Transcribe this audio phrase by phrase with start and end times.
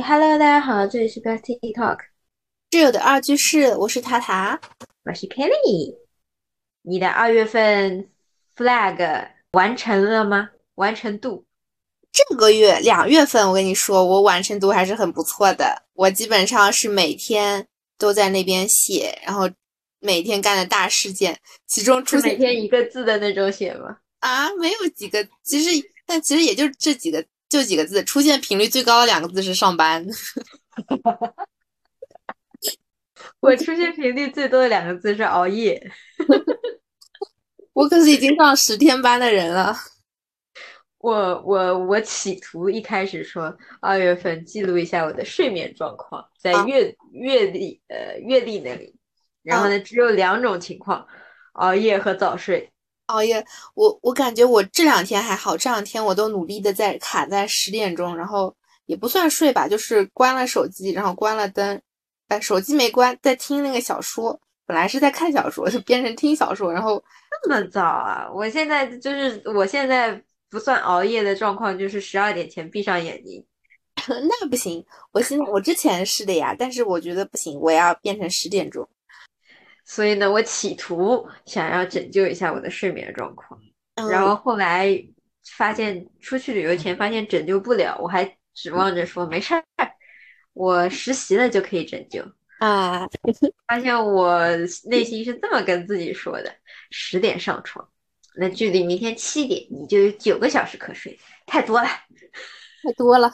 [0.00, 1.98] Hello，大家好，这里是 Bestie Talk，
[2.70, 4.58] 挚友的二居室，我是塔塔，
[5.04, 5.94] 我是 Kelly。
[6.80, 8.08] 你的二月份
[8.56, 10.48] flag 完成了吗？
[10.76, 11.44] 完成度？
[12.10, 15.82] 这个月两月份，我跟你说，我完成度还是很不错的。
[15.92, 19.48] 我基本上是每天都在那边写，然后
[20.00, 23.98] 每天干的大事件，其中出每天一个字的那种写吗？
[24.20, 27.22] 啊，没有几个，其实但其实也就这几个。
[27.52, 30.02] 就几个字，出现频率最高的两个字是上班。
[33.40, 35.92] 我出现频率最多的两个字是熬夜。
[37.74, 39.76] 我可是已经上十天班的人了。
[40.96, 48.94] 我我我企图一开始说二月份记录一下我的睡眠状况，在月月历呃月历那里，
[49.42, 51.06] 然后呢只有两种情况，
[51.52, 52.72] 熬夜和早睡。
[53.06, 58.54] 熬夜，我我感觉我这两天还好，这两天我都努力的在卡在十点钟，然后
[58.86, 61.80] 也不算睡吧，就是关了手机，然后关了灯，
[62.28, 67.02] 哎，手机没关，在听那个小说，本来是在看小说，就变成听小说，然后
[67.44, 68.30] 那么早啊！
[68.32, 73.44] 我现在就是我现在不算熬夜的状况，就是十二点前闭上眼睛，
[74.08, 78.88] 那不行，我现在我之前是的呀，但是我觉得不行，我要变成十点钟。
[79.84, 83.60] 所以呢，我企图想要拯救一下我的睡眠状况，
[84.10, 84.88] 然后后来
[85.56, 88.24] 发现出去旅游前发现拯救不了，我还
[88.54, 89.64] 指望着说没事儿，
[90.52, 92.24] 我实习了就可以拯救
[92.58, 93.06] 啊。
[93.66, 94.40] 发现我
[94.84, 96.54] 内心是这么跟自己说的：
[96.90, 97.86] 十点上床，
[98.36, 101.88] 那距离明天七点你就有九个小时可睡，太多了，
[102.82, 103.32] 太多了。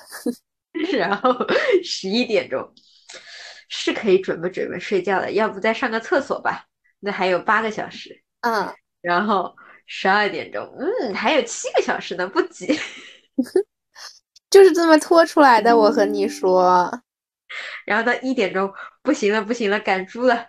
[0.97, 1.35] 然后
[1.85, 2.73] 十一点钟。
[3.69, 6.65] 是可以准备准备睡觉的，要不再上个厕所吧？
[7.01, 9.55] 那还有八个小时，嗯，然后
[9.87, 12.67] 十二点钟，嗯，还有七个小时呢，不急，
[14.51, 15.77] 就是这么拖出来的。
[15.77, 16.91] 我和你说，
[17.85, 20.49] 然后到一点钟，不行了，不行了，赶猪了，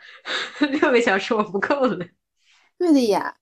[0.82, 2.06] 六个小时我不够了。
[2.78, 3.36] 对的呀，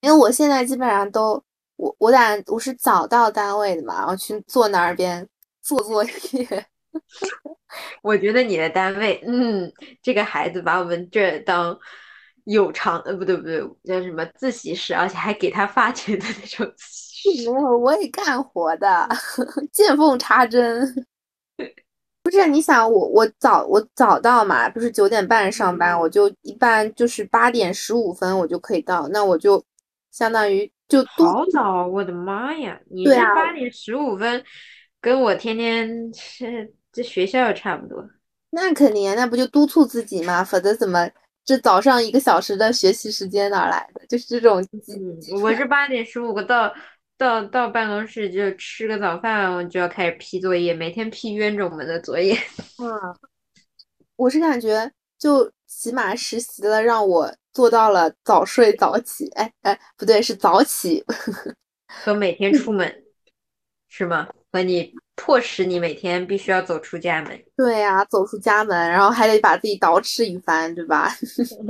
[0.00, 1.44] 因为我现在基本上都，
[1.76, 5.28] 我我打我是早到单位的嘛，然后去坐那边
[5.60, 6.66] 做作业。
[8.02, 9.72] 我觉得你的单位，嗯，
[10.02, 11.78] 这个孩子把我们这当
[12.44, 16.66] 有偿，呃，不对不对，叫什么自习室，而且还给他发钱的那种。
[17.38, 19.08] 没有，我也干活的，
[19.72, 21.06] 见缝插针。
[22.24, 29.64] 不是，你想我我早我早到嘛，不是九点半上班，我就一般就是八点十五分我就可以到，那我就
[30.10, 32.80] 相当于就好早，我的妈呀！
[32.90, 34.44] 你这八点十五分，
[35.00, 36.74] 跟我天天是。
[36.92, 38.06] 这学校也差不多，
[38.50, 40.44] 那肯定啊，那不就督促自己吗？
[40.44, 41.10] 否则怎么
[41.42, 44.06] 这早上一个小时的学习时间哪来的？
[44.06, 44.62] 就是这种。
[44.88, 46.72] 嗯，我是八点十五个到
[47.16, 52.36] 到到办公室就吃个早饭，我就要开始批作业，每天批冤种们的作业。
[52.78, 53.16] 嗯，
[54.16, 59.28] 我是感觉就起码实习了，让我做到了早睡早起。
[59.30, 61.02] 哎哎，不对，是早起
[61.88, 63.02] 和每天出门，
[63.88, 64.28] 是吗？
[64.52, 64.94] 和你。
[65.14, 71.14] 迫使你每天必须要走出家门，对呀，走出家门，然后还得把自己捯饬一番，对吧？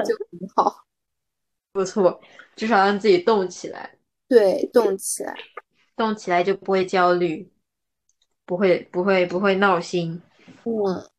[0.04, 0.84] 就很好，
[1.72, 2.20] 不错，
[2.56, 3.98] 至少让自己动起来。
[4.28, 5.34] 对，动起来，
[5.96, 7.52] 动起来就不会焦虑，
[8.46, 10.22] 不会不会不会闹心。
[10.64, 11.10] 嗯，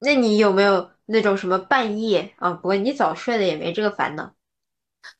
[0.00, 2.52] 那你有没有那种什么半夜啊？
[2.52, 4.34] 不过你早睡了也没这个烦恼。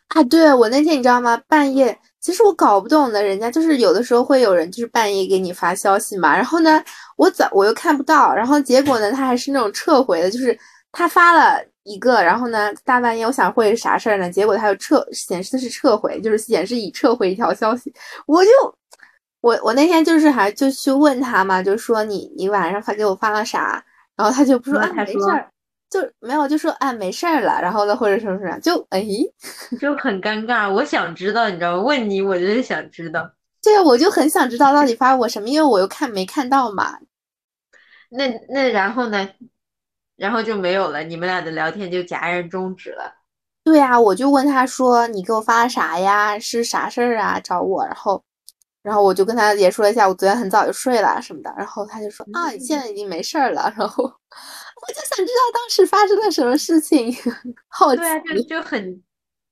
[0.08, 1.36] 啊，对我那天你知道吗？
[1.48, 1.98] 半夜。
[2.20, 6.82] 其实我搞不懂的，人家就是有的时候会有人就是半夜给你发消息嘛，然后呢，
[7.16, 10.58] 我早我又看不到，然后结果呢，他还是那种撤回的，就是
[10.92, 14.30] 他发了一个，然后呢，大半夜我想会是啥事儿呢？
[14.30, 17.92] 结果他又撤显示的是撤回，就是显示已撤回一条消息，
[18.26, 18.50] 我就
[19.40, 23.82] 我我那天就是还就去问他嘛，就说你你晚上发给我发了啥，
[24.16, 25.48] 然后他就不说啊没事儿。
[25.90, 29.06] 就没有就说哎没事儿了，然后呢或者什么什么，就哎
[29.80, 30.70] 就很尴尬。
[30.72, 31.82] 我想知道，你知道吗？
[31.82, 33.30] 问你，我就是想知道。
[33.62, 36.98] 对啊，我就很想知道到底发我什么，因为我又看没看到嘛。
[38.10, 39.28] 那那然后呢？
[40.16, 43.14] 然后就没有了，你们俩的聊天就戛然终止了。
[43.62, 46.38] 对呀，我就问他说你给我发了啥呀？
[46.38, 47.38] 是啥事儿啊？
[47.38, 48.22] 找我，然后
[48.82, 54.12] 然后我就跟他也说了一下，我昨天很早就睡了什么的，然后他就说啊，你现在已经没事儿了，然后。
[54.80, 57.12] 我就想知道当时发生了什么事情，
[57.68, 58.00] 好奇。
[58.00, 59.02] 对啊，就就很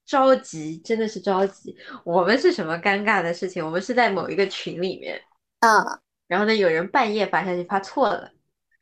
[0.04, 1.76] 着急，真的是着急。
[2.04, 3.64] 我们是什么尴尬的事情？
[3.64, 5.20] 我们是在某一个群里面，
[5.60, 8.30] 啊，然后呢，有人半夜发消息发错了，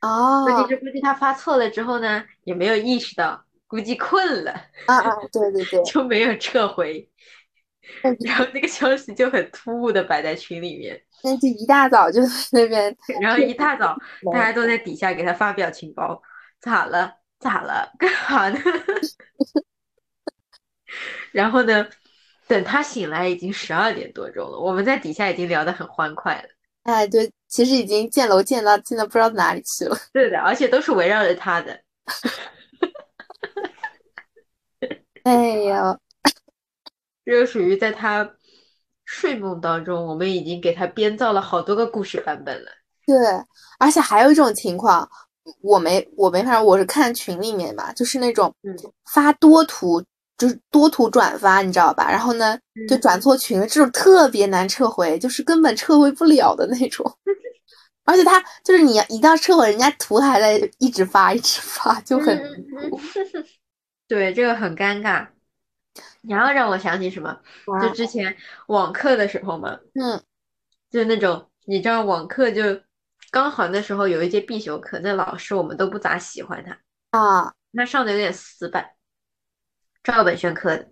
[0.02, 4.52] 哦，估计是估计他发错了之后呢，也没有意识到，估计困了，
[4.86, 7.08] 啊啊，对对对， 就没有撤回。
[8.20, 10.98] 然后那个消息就很突兀的摆在群里面。
[11.22, 13.94] 那就一大早就在那边，然后一大早
[14.32, 16.20] 大家都在底下给他发表情包，
[16.64, 17.14] 咋了？
[17.38, 17.92] 咋了？
[17.98, 18.58] 干啥呢？
[21.30, 21.86] 然后呢，
[22.48, 26.48] 等他醒来已经十二点多钟了，我们在底下已经聊得很欢快了。
[26.84, 29.94] 哎，对，其实已经建楼建到建到不知道哪里去了。
[30.14, 31.78] 对的，而且都是围绕着他的。
[35.24, 35.34] 哎
[35.64, 35.98] 呀，
[37.26, 38.36] 这个属于在他
[39.04, 42.70] 睡梦当中，我们已经给他编造了好多个故事版本了。
[43.06, 43.14] 对，
[43.78, 45.06] 而且还有一种情况，
[45.60, 48.54] 我没我没法，我是看群里面吧，就是那种
[49.12, 50.02] 发多图。
[50.36, 52.10] 就是多图转发，你知道吧？
[52.10, 52.58] 然后呢，
[52.88, 57.08] 就转错群了，这种特别难撤回，就是根本撤回不了的那种。
[58.04, 62.36] 而且他就是你一到撤回，人家图还在一直发，一直发，就很
[64.08, 65.24] 对，这个很尴尬。
[66.22, 67.38] 然后让我想起什么？
[67.80, 68.36] 就之前
[68.66, 70.20] 网课的时候嘛，嗯，
[70.90, 72.62] 就是那种你知道网课就
[73.34, 78.88] 刚好那时候有一节必修课，那老师我们都不咋喜欢他啊，他上的有点死板。
[80.04, 80.88] 照本宣科的，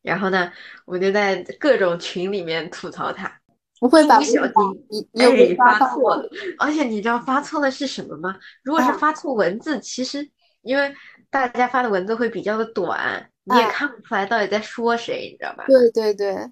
[0.00, 0.50] 然后呢，
[0.86, 3.30] 我就在各种群里面吐槽他，
[3.78, 6.26] 不会吧不小心你你发错了，
[6.58, 8.38] 而且你知道发错的是什么吗？
[8.62, 10.26] 如果是发错文字，其实
[10.62, 10.94] 因为
[11.28, 15.66] 大家发的文字会比较的短，你也看不出来到底在说谁，你知道吧？
[15.66, 16.50] 对对对，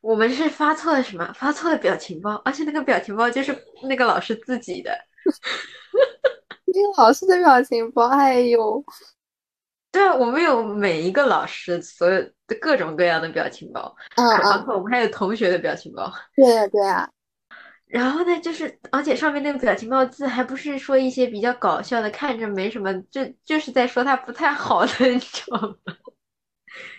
[0.00, 1.32] 我们是发错了什么？
[1.34, 3.56] 发错了表情包，而且那个表情包就是
[3.88, 4.90] 那个老师自己的，
[6.66, 8.84] 那个老师的表情包，哎呦。
[9.90, 16.10] 对啊，我们有每一个老师所有的各种各样的表情包，嗯包括我们还有同学的表情包。
[16.34, 17.08] 对啊，对啊。
[17.84, 25.74] 然后呢，就是而且上面那个表情包字还不是说一些比较搞笑的，看着没什么，就就是在说他不太好的，你知道吗？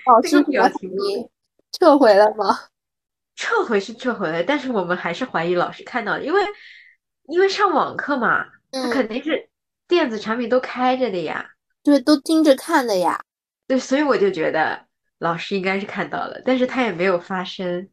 [0.06, 1.32] 老师表情包
[1.74, 2.68] 撤回了吗？
[3.36, 6.42] 撤回是撤回了，但是我们还是怀疑老师看到的，因为
[7.24, 9.50] 因为上网课嘛，他肯定是
[9.88, 11.52] 电子产品都开着的呀。
[11.84, 13.20] 对，都盯着看的呀。
[13.68, 14.86] 对，所以我就觉得
[15.18, 17.90] 老师应该是看到了，但是他也没有发声。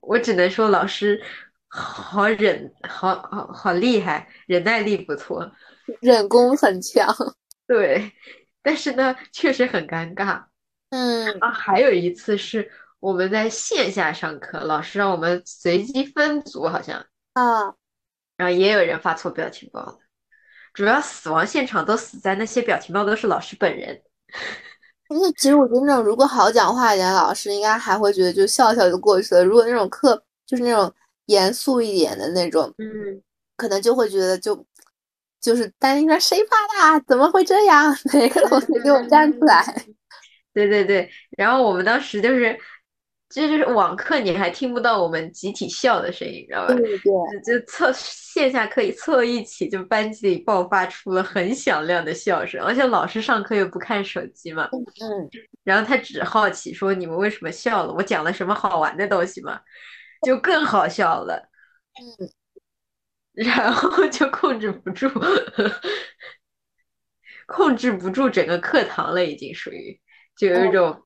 [0.00, 1.22] 我只能说老师
[1.68, 5.52] 好忍，好好好厉害，忍耐力不错，
[6.00, 7.14] 忍功很强。
[7.68, 8.12] 对，
[8.62, 10.44] 但是呢，确实很尴尬。
[10.90, 17.04] 嗯啊，还有一次是我们在线下上课，老师让我们随机分组，好像
[17.34, 17.74] 啊，
[18.36, 19.98] 然后也有人发错表情包了。
[20.72, 24.00] 主要死亡现场都死在那些表情包都是老师本人，
[25.08, 29.44] 因为其实我觉得那种如果好讲话一点老师，应该还会觉得就笑笑就过去了。
[29.44, 30.92] 如果那种课就是那种
[31.26, 33.22] 严肃一点的那种，嗯，
[33.56, 34.66] 可能就会觉得就
[35.40, 37.04] 就是担心说谁发的？
[37.08, 37.96] 怎么会这样？
[38.12, 39.86] 哪个同学给我站出来？
[40.56, 42.58] 对对对，然后我们当时就是。
[43.28, 46.72] 这就是网课，你还听不到我们集体笑的声音，你知道吧？
[46.74, 52.62] 对对，就凑线下可以凑一起，就班级里爆发出了很响亮的笑声。
[52.62, 55.28] 而且老师上课又不看手机嘛，嗯，
[55.64, 57.92] 然后他只好奇说：“你们为什么笑了？
[57.92, 59.60] 我讲了什么好玩的东西吗？”
[60.24, 61.48] 就更好笑了，
[63.34, 65.10] 嗯，然后就控制不住，
[67.46, 70.00] 控制不住整个课堂了，已经属于
[70.36, 71.02] 就有一种。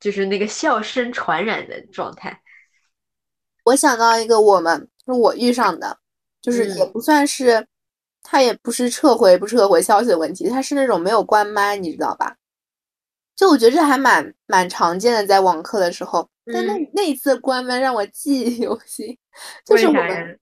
[0.00, 2.42] 就是那个笑声传染的状态。
[3.62, 5.96] 我想到一个，我们是我遇上的，
[6.40, 7.64] 就是也不算是，
[8.20, 12.36] 他也不是撤回不撤回消息的问题，他是那种没有关麦，你知道吧？
[13.36, 16.28] 就我觉得这还蛮蛮常见的，在网课的时候。
[16.52, 19.16] 但那那一次关麦让我记忆犹新，
[19.64, 20.40] 就是我们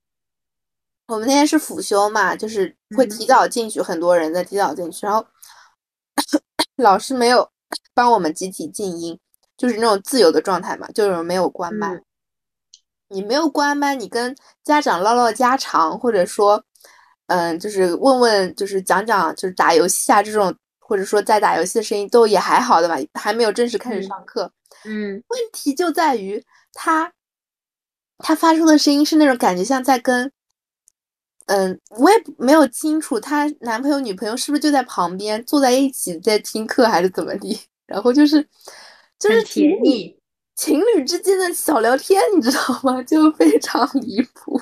[1.08, 5.26] 我们那天是辅修嘛，就是会提早进去，很多人在提早进去，然后
[6.76, 7.50] 老师没有
[7.94, 9.18] 帮我们集体静音。
[9.56, 12.00] 就是那种自由的状态嘛，就是没有关麦。
[13.08, 14.34] 你没有关麦，你跟
[14.64, 16.64] 家长唠唠家常，或者说，
[17.26, 24.50] 嗯，就是问问，就是讲讲，就是打游戏啊这种，或者说在打游戏的声音都也还好的吧，还没有正式开始上课。
[24.86, 27.12] 嗯，问题就在于他，
[28.16, 30.32] 他发出的声音是那种感觉像在跟，
[31.50, 38.46] 嗯，我也没有清楚他男朋友女朋友是不是就在旁边坐在一起在听课还是怎么的， 然后就是。
[39.18, 40.18] 就是甜蜜
[40.56, 43.02] 情侣之间的小聊天，你知道吗？
[43.04, 44.58] 就非常离谱。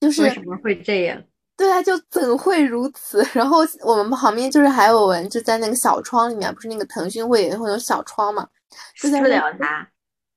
[0.00, 1.20] 就是为什么会这样？
[1.56, 3.20] 对啊，就怎会如此？
[3.34, 8.46] 然后我们旁边就是还有人就在那个小窗里面，不是那个腾讯会会有小窗嘛？
[8.94, 9.88] 私聊他？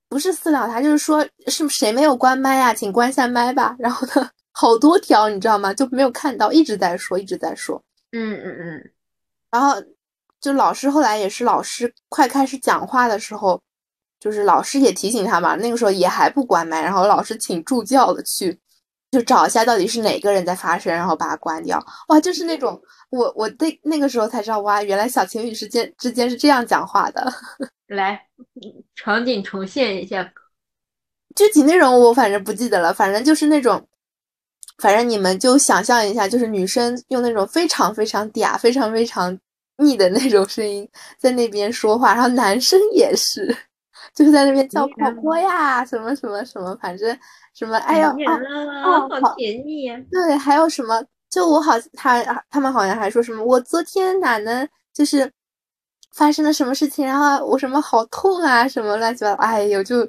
[0.10, 2.74] 不是私聊他，就是说是谁没有关麦呀？
[2.74, 3.76] 请关下麦吧。
[3.78, 5.74] 然后呢，好多条你知道吗？
[5.74, 7.82] 就没有看到，一直在说，一直在说。
[8.12, 8.92] 嗯嗯嗯。
[9.52, 9.76] 然后。
[10.42, 13.62] 就老师后来也是老师快开始讲话的时候，
[14.20, 18.60] 就是老师也提醒他嘛，那个时候也还不关麦，然后老师请助教的去，
[19.12, 21.80] 就找一下到底是哪个人在发声，然后把它关掉。
[22.08, 22.82] 哇，就是那种
[23.12, 27.32] 我我那那个时候才知道，哇，原来小情侣之间之间是这样讲话的。
[27.86, 28.20] 来，
[28.96, 30.34] 场景重现一下，
[31.36, 33.88] 具体内容我反正不记得了，反正就是那种。
[34.82, 39.38] 反正你们就想象一下，就是女生用那种非常非常嗲、非常非常
[39.78, 40.88] 腻的那种声音
[41.20, 43.56] 在那边说话，然后男生也是，
[44.16, 47.16] 就是在那边叫婆婆呀，什么什么什么，反正
[47.54, 49.96] 什么，哎呦，哦，好甜蜜呀！
[50.12, 51.02] 对，还有什么？
[51.30, 55.32] 就我好，他他们好像还说什么，我昨天哪能就是
[56.14, 60.06] 发生了什么事情，然后我什么好痛啊，什么乱七八糟，哎呦，就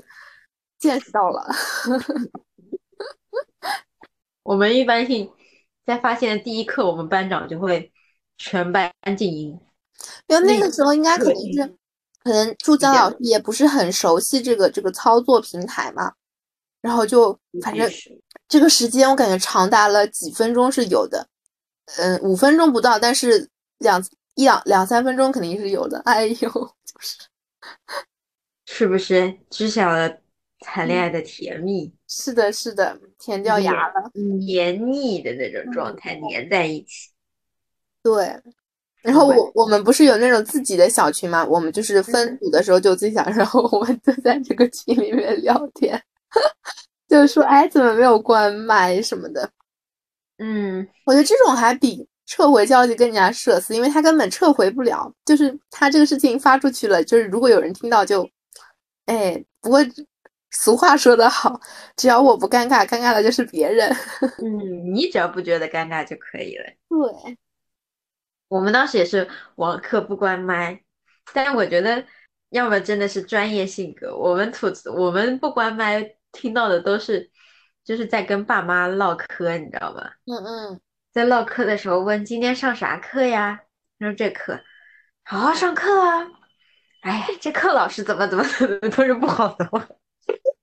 [0.78, 1.46] 见识到了。
[4.42, 5.30] 我们一般性
[5.84, 7.92] 在发现的第一课，我们班长就会
[8.38, 9.58] 全班静音。
[10.26, 11.76] 因为那个时候应该可能是，
[12.24, 16.12] 可能助教老师也不是很熟悉这个这个操作平台嘛，
[16.80, 17.88] 然后就反正
[18.48, 21.28] 这个时间我感觉长达了几分钟是有的，
[21.98, 24.02] 嗯，五分钟不到，但是两
[24.34, 26.00] 一两两三分钟肯定是有的。
[26.00, 27.18] 哎呦，就是，
[28.66, 30.21] 是不是知晓了？
[30.62, 34.10] 谈恋爱的甜蜜，是的，是的，甜掉牙了，
[34.46, 37.10] 黏腻的那种状态，黏在一起。
[38.02, 38.26] 对，
[39.02, 41.44] 然后我我们不是有那种自己的小群嘛？
[41.44, 46.00] 我们就是分组的时候就自己想，然后我们就在这个群里面聊天，
[47.08, 49.50] 就是说，哎，怎么没有关麦什么的？
[50.38, 58.28] 嗯，我觉得这种还比撤回消息更加社死，因为他根本撤回不了，就是他这个事情发出去了，就是如果有人听到，就，
[59.06, 59.78] 哎，不过。
[60.52, 61.58] 俗话说得好，
[61.96, 63.88] 只要我不尴尬，尴尬的就是别人。
[64.44, 66.64] 嗯，你只要不觉得尴尬就可以了。
[66.88, 67.38] 对，
[68.48, 70.82] 我们当时也是网课不关麦，
[71.32, 72.04] 但是我觉得，
[72.50, 74.14] 要么真的是专业性格。
[74.16, 77.30] 我们吐词，我们不关麦，听到的都是
[77.82, 80.10] 就是在跟爸妈唠嗑，你知道吗？
[80.26, 80.80] 嗯嗯，
[81.12, 83.58] 在唠嗑的时候问今天上啥课呀？
[83.98, 84.60] 他说这课
[85.24, 86.26] 好好上课啊。
[87.00, 89.88] 哎，这课老师怎么怎么怎么都是不好的话。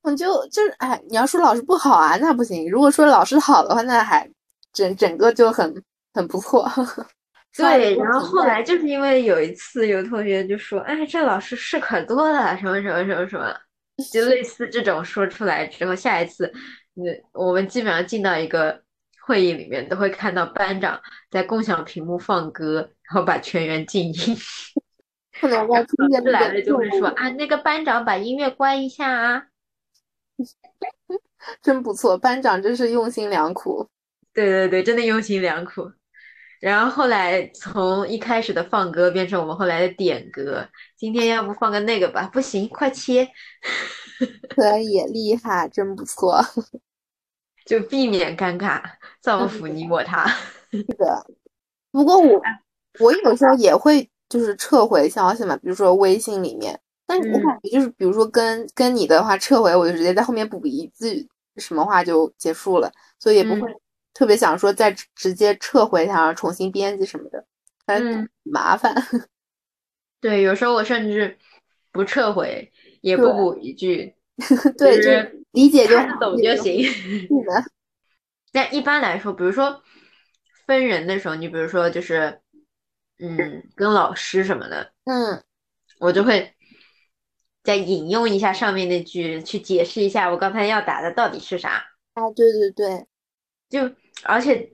[0.02, 2.70] 我就就是哎，你要说老师不好啊，那不行。
[2.70, 4.30] 如果说老师好的话，那还
[4.74, 6.70] 整整个就很很不错。
[7.58, 13.54] 对，然后后来就是因为有一次有同学就说：“哎，这老师事可多了，什么什么什么什么。
[14.14, 16.46] ”就类似这种说出来之后，下一次，
[16.96, 18.82] 嗯我们基本上进到一个
[19.26, 21.00] 会议里面，都会看到班长
[21.30, 24.38] 在共享屏幕放歌，然后把全员静音。
[25.40, 29.48] 不能再出现来了就是说：“啊，那个班长把音乐关一下啊。
[31.62, 33.90] ”真不错，班长真是用心良苦。
[34.34, 35.92] 对对对，真的用心良苦。
[36.60, 40.68] 然后后来从一开始的放歌变成我们后来的点歌。
[40.98, 42.30] 今天要不放个那个吧？
[42.34, 43.30] 不行，快切。
[44.50, 46.42] 可以，厉害，真不错。
[47.66, 48.82] 就避免尴尬，
[49.22, 50.28] 造福你我他。
[50.72, 51.26] 是的。
[51.92, 52.42] 不过我
[53.00, 56.80] 我有时候也会就是撤回消息嘛，比如说微信里面。
[57.06, 63.62] 但是我感觉就是，比如说跟跟你的话撤回，我就直接在后面补一句什么话就结束了，所以也不会
[64.14, 67.44] 特别想说再直接撤回它，重新编辑什么的，
[67.86, 68.94] 反正麻烦。
[70.22, 71.36] 对，有时候我甚至
[71.92, 72.72] 不撤回，
[73.02, 74.14] 也不补一句，
[74.78, 76.84] 对， 就是理解就懂就行。
[76.84, 77.64] 是的。
[78.54, 79.82] 但一般来说，比如说
[80.68, 82.40] 分人的时候，你比如说就是，
[83.20, 85.44] 嗯，跟老师什么的，嗯，
[86.00, 86.54] 我就会。
[87.62, 91.84] 再引用一下上面那句，去解释一下我刚才要打的到底是啥。
[92.14, 93.06] 哎，对对对，
[93.70, 94.72] 就而且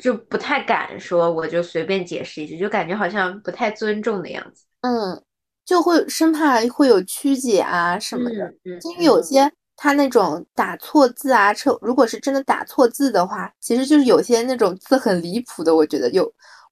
[0.00, 4.64] 就不太敢说，我就随便解释一句，就感觉好像不太尊重的样子。
[4.80, 5.22] 嗯，
[5.64, 8.46] 就会生怕会有曲解啊什么的。
[8.64, 15.76] 嗯，因为有些他那种打错字啊，撤如果是真的打错字的话，其实就是有些那种字很离谱的。
[15.76, 16.24] 我觉得有，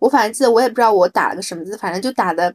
[0.02, 2.54] 我反正记得我也不知道我打了个什么字，反正就打的。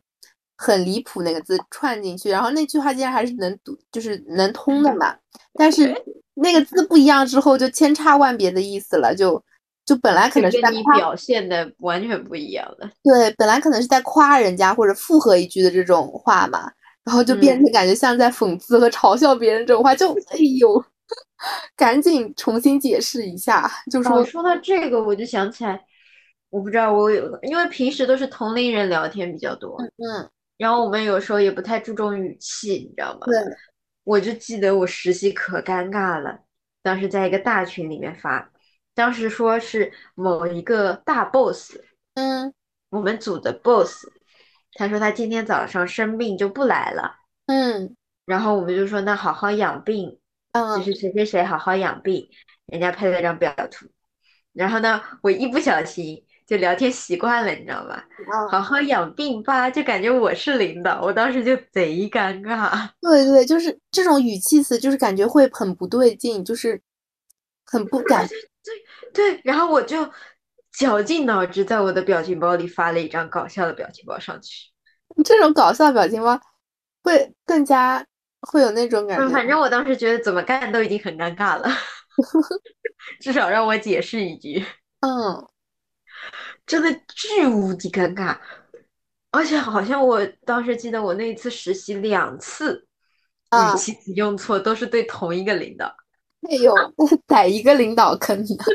[0.59, 5.15] 很离谱那个字串进去，然后那句话竟然还是能读，就是能通的嘛。
[5.53, 5.95] 但是
[6.33, 9.13] 那个字不一样之后，就千差万别的意思了。
[9.15, 9.39] 就
[9.85, 12.89] 就本来可能是在你表现的完全不一样了。
[13.03, 16.71] 对，本来可能是在夸人家或者附和一句的这种话嘛，
[17.03, 20.83] 然后就变成感觉像在讽刺和嘲笑别人这种话，就哎呦，
[21.75, 23.71] 赶紧重新解释一下。
[23.91, 25.79] 就说说到这个，我就想起来，
[26.49, 29.77] 我不知道我有，因为平时都是同龄人聊天比较多。
[29.97, 30.29] 嗯。
[30.57, 33.27] 然后我们有时候也不太注重语气，你知道吗？
[33.27, 33.35] 对，
[34.03, 36.39] 我就记得我实习可尴尬了，
[36.81, 38.51] 当时在一个大群里面发，
[38.95, 41.77] 当时说是某一个大 boss，
[42.15, 42.51] 嗯，
[42.89, 44.07] 我们组的 boss，
[44.73, 47.17] 他说他今天早上生病就不来了。
[47.45, 50.17] 嗯，然后我们就说那好好养病，
[50.53, 52.27] 嗯，就是谁谁谁好好养病，
[52.65, 53.85] 人家配了张表图。
[54.53, 58.05] 然后呢，我一不小心就聊天习惯了，你知道吧？
[58.49, 62.89] 好好养病吧，就感觉我是领导，我当时就贼尴尬。
[63.01, 66.81] 对对，就是这种语气词，就是感觉会很不对劲，就是
[67.65, 68.25] 很不敢。
[68.63, 68.73] 对
[69.13, 70.09] 对，然后我就
[70.71, 74.69] 绞尽脑汁在我的表情包里发了一张搞笑的表情包上去。
[75.25, 76.39] 这种搞笑表情包
[77.03, 78.05] 会更加
[78.41, 79.29] 会有那种感觉。
[79.29, 81.69] 反正我当时觉得怎么干都已经很尴尬了，
[83.19, 84.65] 至少让我解释一句。
[84.99, 85.47] 嗯，
[86.67, 88.37] 真的巨无敌尴尬，
[89.31, 92.85] 而且好像我当时记得我那一次实习两次
[93.51, 95.87] 语气词用错，都是对同一个领导。
[96.47, 96.73] 哎呦，
[97.25, 98.65] 逮一个领导坑的！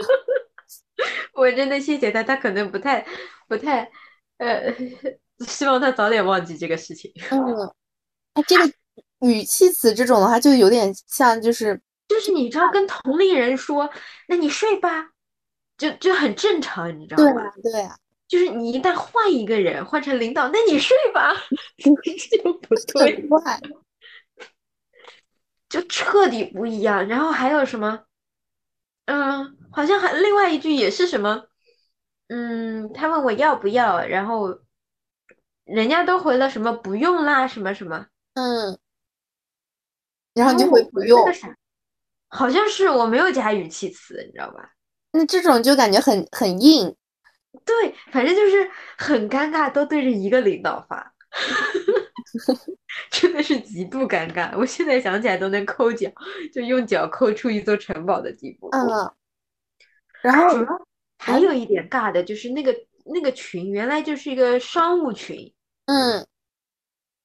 [1.34, 3.06] 我真的谢谢他，他可能不太
[3.46, 3.90] 不太
[4.38, 4.74] 呃，
[5.46, 7.12] 希望他早点忘记这个事情。
[7.30, 7.70] 嗯，
[8.34, 8.72] 哎，这个
[9.20, 13.88] 语气词这种的话，就有点像，就是就是你知道跟同龄人说，
[14.28, 15.11] 那你睡吧，
[15.82, 17.42] 就就很正常，你知道吗？
[17.60, 17.98] 对啊，
[18.28, 21.34] 就是你一旦换一个人，换成领导，那你睡吧，
[21.82, 21.92] 就
[22.54, 23.28] 不对。
[25.68, 28.04] 就彻底不一样，然后还有什么？
[29.06, 31.46] 嗯，好像还另外一句也是什么？
[32.28, 34.60] 嗯，他问我要不要，然后
[35.64, 38.06] 人家都回了什么不用啦，什么什么？
[38.34, 38.78] 嗯，
[40.34, 41.26] 然后就会不用。
[42.28, 44.72] 好像是我没有加语气词，你知道吧？
[45.12, 46.94] 那这种就感觉很很硬。
[47.64, 51.14] 对，反正就是很尴尬，都对着一个领导发。
[53.10, 56.10] 真的是极度尴尬，我现在想起来都能抠脚，
[56.52, 58.68] 就用脚抠出一座城堡的地步。
[58.72, 59.12] 嗯，
[60.22, 60.48] 然后
[61.18, 65.52] 还有一点尬的就是那个那个群原来就是一个商务群，
[65.86, 66.26] 嗯，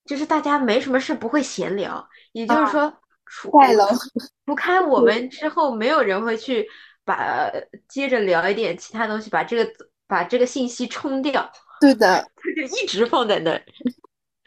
[0.06, 2.94] 就是大家没什么事不会闲聊，也就是说，
[3.26, 3.52] 除
[4.46, 6.68] 除开我们之后，没有人会去
[7.08, 7.50] 把
[7.88, 9.72] 接着聊一点其他东西，把这个
[10.06, 11.50] 把这个信息冲掉。
[11.80, 13.64] 对的，他就一直放在那儿。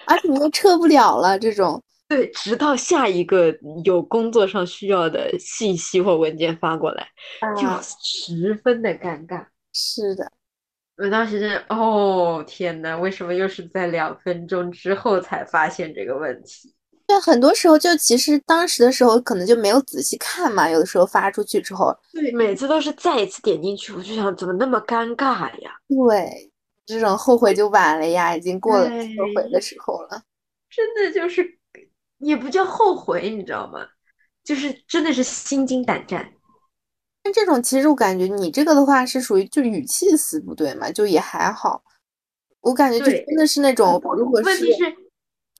[0.06, 7.06] 而且你又撤不了了，这种对，直到下一个有工作上需要的信息或文件发过来，
[7.56, 7.66] 就
[8.02, 9.46] 十分的尴尬。
[9.72, 10.32] 是的，
[10.96, 16.74] 我当时真，哦天呐，为什么又是在两分钟之后才发现这个问题？
[17.10, 25.72] 对，很多时候就其实当时的时候可能就没有仔细看嘛，有的时候发出去之后，对，每次都是再一次点进去，我就想怎么那么尴尬呀？
[25.88, 26.52] 对。
[26.86, 30.22] 这种后悔就晚了呀，已经过了后悔的时候了。
[30.68, 31.58] 真的就是，
[32.18, 33.86] 也不叫后悔，你知道吗？
[34.42, 36.32] 就是真的是心惊胆战。
[37.22, 41.84] 但这种其实我感觉你这个的话是属于就语气词不对嘛，就也还好。
[42.60, 44.92] 我感觉就真的是那种，如果问题是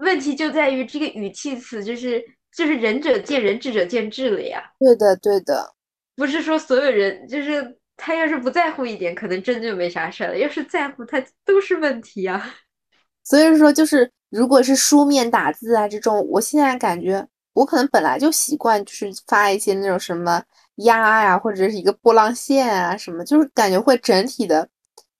[0.01, 2.23] 问题就在于这个语气词，就是
[2.55, 4.63] 就是仁者见仁，智者见智了呀。
[4.79, 5.73] 对的，对的，
[6.17, 7.77] 不是说所有人就是。
[8.03, 12.55] 他要是不在乎一点，可能真就没啥事了；要是在乎，他都是问题啊。
[13.23, 20.43] 所以说，就是如果是书面打字啊这种，我现在感觉我可能本来就习惯，就是发一些那种什么
[20.77, 24.67] 呀呀，或者是一个波浪线啊什么，就是感觉会整体的，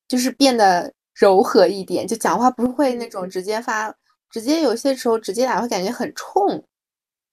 [0.09, 3.95] 就是变得柔和一点，就讲话不会那种直接发，
[4.31, 6.65] 直接有些时候直接打会感觉很冲。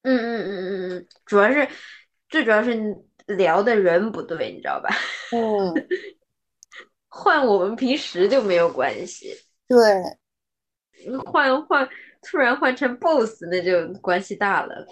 [0.04, 1.68] 嗯嗯嗯嗯嗯，主要是
[2.30, 2.98] 最主要是。
[3.36, 4.88] 聊的人不对，你知道吧？
[5.34, 5.88] 嗯，
[7.12, 9.36] 换我们平时就没有关系。
[9.68, 9.78] 对，
[11.26, 11.86] 换换
[12.22, 14.88] 突然换成 boss，那就关系大了。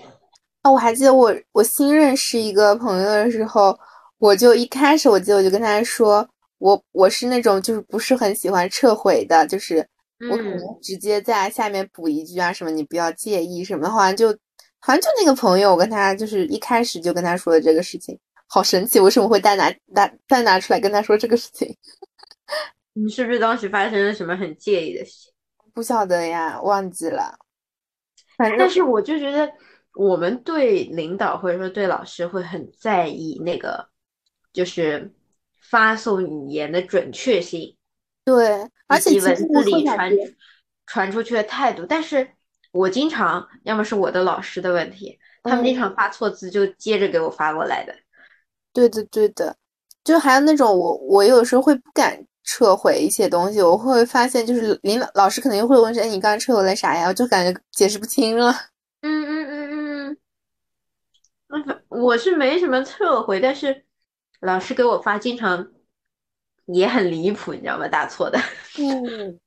[0.63, 3.79] 啊，我还记得我我新认识一个朋友的时候，
[4.17, 9.87] 我就一开始我记得我就跟他说，我我是那种就是不是很喜欢撤回的，就是
[10.29, 14.29] 我可能直接在下面补一句啊什么，你不要介意什么，好像就
[14.79, 18.17] 好像就那个朋友，我跟他就是一开始就跟他说的这个事情。
[18.47, 21.75] 好神奇，为什么会再拿拿再拿出来跟他说这个事情？
[22.93, 25.33] 你是不是当时发生了什么很介意的事情？
[25.73, 27.38] 不晓得呀，忘记了。
[28.38, 29.51] 但是我就觉得，
[29.95, 33.89] 我们对领导或者说对老师会很在意那个，
[34.53, 35.11] 就是
[35.59, 37.75] 发送语言的准确性，
[38.25, 40.11] 对，而且文字里传
[40.88, 41.85] 传出去的态度。
[41.85, 42.27] 但是
[42.71, 47.95] 我经常，要么是我的老师的问题，他们经常发错字，就接着给我发过来的。
[48.73, 49.55] 对的，对的，
[50.03, 57.07] 就还有那种我，我有时候会不敢撤回一些东西，我会发现就是领导老师可能又会问说，哎，你刚刚撤回了啥呀？
[57.07, 58.51] 我就感觉解释不清了。
[59.01, 59.69] 嗯嗯嗯
[60.09, 60.17] 嗯
[61.49, 63.85] 嗯，我是没什么撤回，但是
[64.41, 65.67] 老师给我发经常
[66.67, 67.88] 也很离谱，你知道吗？
[67.88, 68.39] 打错的。
[68.80, 69.39] 嗯，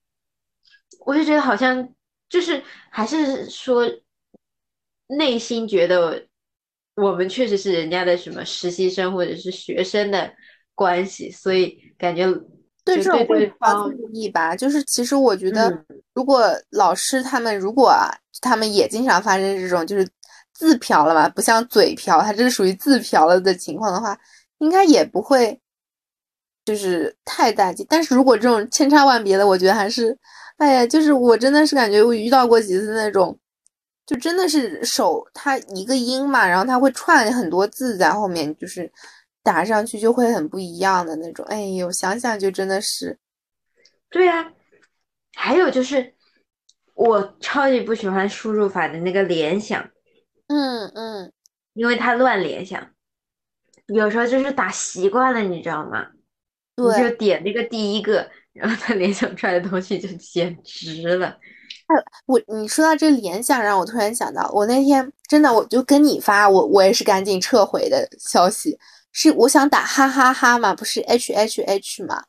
[1.06, 1.88] 我就觉得好像
[2.28, 3.84] 就是还是说
[5.08, 6.26] 内心觉得
[6.96, 10.32] 我们确实是人家的什么实习生或者是学生的
[10.74, 12.26] 关系，所以感觉
[12.84, 14.54] 对这种对方注意吧。
[14.54, 20.08] 就是其实我觉得，如果老师他们如果啊他们也经常发生这种就是
[20.52, 24.18] 自嫖了嘛，不像嘴嫖，他这是属于自嫖了的情况的话，
[24.58, 25.60] 应该也不会
[26.68, 27.86] 就是太大忌。
[27.88, 30.14] 但是如果这种千差万别的，我觉得还是。
[30.58, 33.38] 哎呀，就是我真的是感觉我遇到过几次那种，
[34.04, 38.92] 就真的是手它一个音嘛，然后它会串很多字在后面，就是
[39.42, 41.46] 打上去就会很不一样的那种。
[41.46, 43.18] 哎呦，想想就真的是，
[44.10, 44.52] 对呀。
[45.36, 46.14] 还有就是
[46.94, 49.88] 我超级不喜欢输入法的那个联想，
[50.48, 51.32] 嗯嗯，
[51.74, 52.84] 因为它乱联想，
[53.86, 56.08] 有时候就是打习惯了，你知道吗？
[56.78, 58.28] 你就点那个第一个。
[58.54, 61.28] 然后他联想出来的东西就简直了。
[61.28, 61.94] 哎，
[62.26, 68.76] 我你说到这联想，让我突然想到，我那天真的我就跟你发，我我也是赶紧撤回的消息，
[69.12, 72.24] 是我想打哈哈哈嘛，不是 H H H 嘛，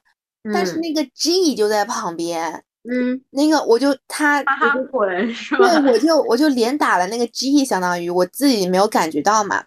[0.53, 5.79] 但是那个 G 就在旁边，嗯，那个我就他哈哈滚是吧？
[5.79, 9.63] 对，我就我就连打了那个 G，相当于我自己没有感觉到嘛。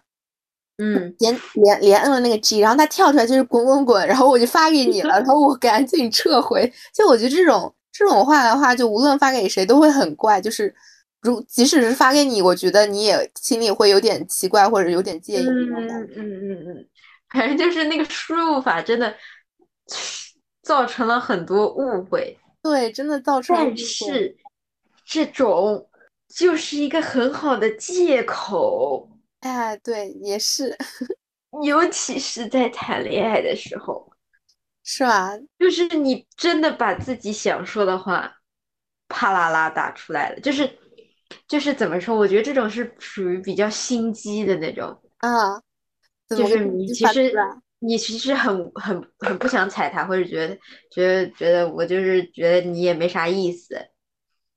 [0.77, 6.71] 嗯，连连连摁了那个 G，然后它跳出来就是滚滚滚，然后我就发给你了，然后我赶紧撤回。
[6.91, 10.41] 就我觉得这种这种话的话，就无论发给谁都会很怪。
[10.41, 10.73] 就是
[11.21, 15.45] 如即使是发给你，我觉得你也心里会有点奇怪或者有点介意。
[15.45, 16.87] 嗯嗯嗯嗯，
[17.29, 19.13] 反正就是那个输入法真的
[20.63, 22.35] 造成了很多误会。
[22.63, 23.55] 对，真的造成。
[23.55, 24.35] 但是
[25.05, 25.87] 这种
[26.33, 29.07] 就是一个很好的借口。
[29.43, 30.75] 哎，对，也是，
[31.63, 34.09] 尤其是在谈恋爱的时候，
[34.85, 35.37] 是吧？
[35.59, 38.37] 就是你真的把自己想说的话，
[39.09, 40.79] 啪啦啦打出来了，就是，
[41.45, 42.15] 就是怎么说？
[42.15, 45.61] 我觉得这种是属于比较心机的那种啊，
[46.29, 47.33] 就是你其实
[47.79, 50.57] 你其实很很很不想踩他，或者觉得
[50.89, 53.75] 觉得觉得我就是觉得你也没啥意思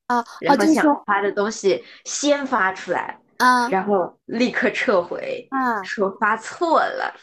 [0.07, 3.21] 啊，然后想发的东西先发出来。
[3.39, 7.15] 啊，然后立刻撤回，啊，说发错了。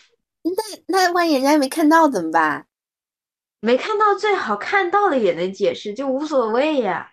[0.43, 0.51] 那
[0.87, 2.67] 那万一人家没看到怎么办？
[3.61, 7.09] 没看到最好看到了也能解释，就无所谓呀，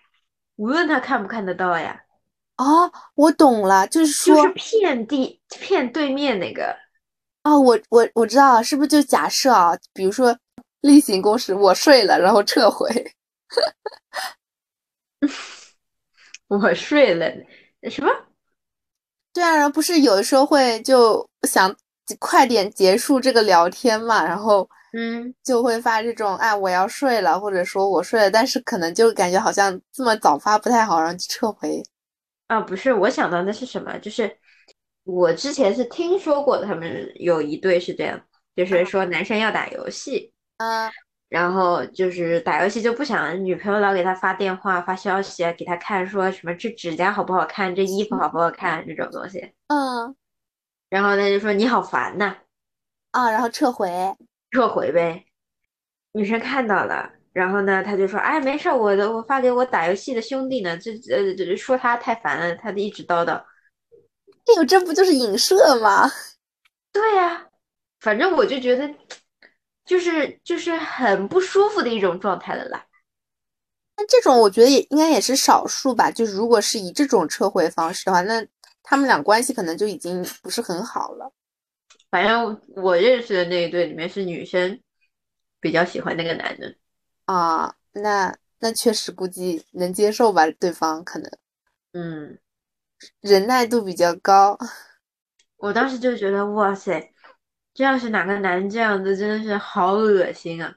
[0.57, 2.03] 无论他看不看得到呀。
[2.57, 6.75] 哦，我懂了，就是说，就是骗地骗对面那个。
[7.43, 9.71] 哦，我我我知道了，是不是就假设啊？
[9.93, 10.37] 比如说
[10.81, 13.13] 例行公事，我睡了，然后撤回。
[16.49, 17.31] 我睡了，
[17.89, 18.11] 什么？
[19.33, 21.73] 对啊，然后不是有的时候会就想
[22.19, 31.81] 快点结束这个聊天嘛，然后嗯，就会发这种哎我要睡了，或者说我睡了，但是可能就感觉好像这么早发不太好，然后就撤回。
[32.47, 33.97] 啊，不是，我想到的是什么？
[33.99, 34.37] 就是
[35.05, 38.21] 我之前是听说过他们有一对是这样，
[38.55, 40.91] 就是说男生要打游戏，啊。
[41.31, 50.13] 然后就是打游戏就不想女朋友老给他发电话发消息给他看说什么这指甲好不好看这衣服好不好看这种东西，嗯，
[50.89, 52.35] 然后他就说你好烦呐，
[53.11, 53.89] 啊，然后撤回，
[54.51, 55.23] 撤回呗。
[56.11, 63.35] 女生看到了，然后呢他就说哎没事我的我发给我打游戏的兄弟呢，这呃说他太烦了，他一直叨叨。
[63.35, 66.11] 哎呦，这不就是影射吗？
[66.91, 67.47] 对呀，
[68.01, 68.93] 反正我就觉得。
[69.91, 72.85] 就是就是很不舒服的一种状态了啦。
[73.97, 76.09] 那这种我觉得也应该也是少数吧。
[76.09, 78.47] 就是如果是以这种撤回方式的话，那
[78.83, 81.33] 他们俩关系可能就已经不是很好了。
[82.09, 84.79] 反正我认识的那一对里面是女生
[85.59, 86.73] 比较喜欢那个男的
[87.25, 87.75] 啊。
[87.91, 91.29] 那那确实估计能接受吧，对方可能
[91.91, 92.39] 嗯
[93.19, 94.57] 忍耐度比较高。
[95.57, 97.10] 我当时就觉得哇塞。
[97.73, 100.75] 这要是哪个男这样子，真的是好恶心啊！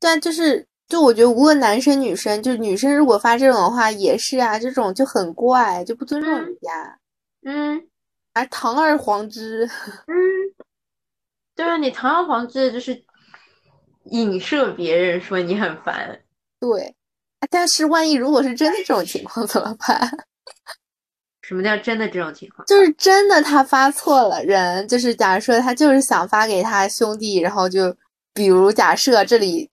[0.00, 6.98] 对啊，就是就我觉得无论男生女生，就女生如果发这种的话也是啊，这种就很怪，就不尊重人家。
[7.42, 7.88] 嗯，
[8.32, 9.66] 而堂而皇之，
[10.06, 10.14] 嗯，
[11.56, 13.04] 对啊，你堂而皇之的就是
[14.04, 16.20] 影射别人说你很烦。
[16.60, 16.94] 对，
[17.50, 20.26] 但是万一如果是真的这种情况怎么办？
[21.48, 22.66] 什么叫真的这种情况？
[22.66, 24.86] 就是真的，他发错了人。
[24.86, 27.96] 就是假如说他就是想发给他兄弟，然后就
[28.34, 29.66] 比如假设这里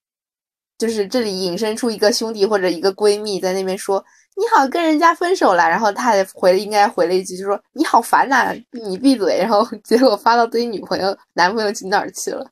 [0.77, 4.01] 就是这里引申出一个兄弟或者一个闺蜜在那边说
[4.38, 9.38] 你好，跟人家分手了，然后他回应该回了一句就说你好烦呐，你闭嘴。
[9.38, 12.49] 然后结果发到自己女朋友男朋友去哪儿去了？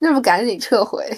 [0.00, 1.08] 那不赶紧撤回？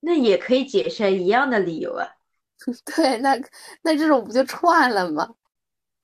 [0.00, 2.06] 那也可以解释一样的理由啊。
[2.94, 3.40] 对，那
[3.80, 5.26] 那这种不就串了吗？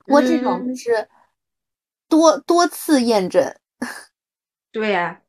[0.09, 1.09] 我这种就是
[2.09, 3.55] 多多次验证。
[4.73, 5.21] 对呀，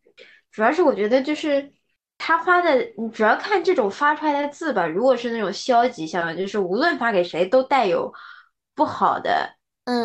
[0.52, 1.74] 主要是我觉得就是
[2.18, 4.86] 他发的，你主要看这种发出来的字吧。
[4.86, 8.14] 如果是那种消极向的，就是无论发给谁都带有
[8.76, 9.56] 不好的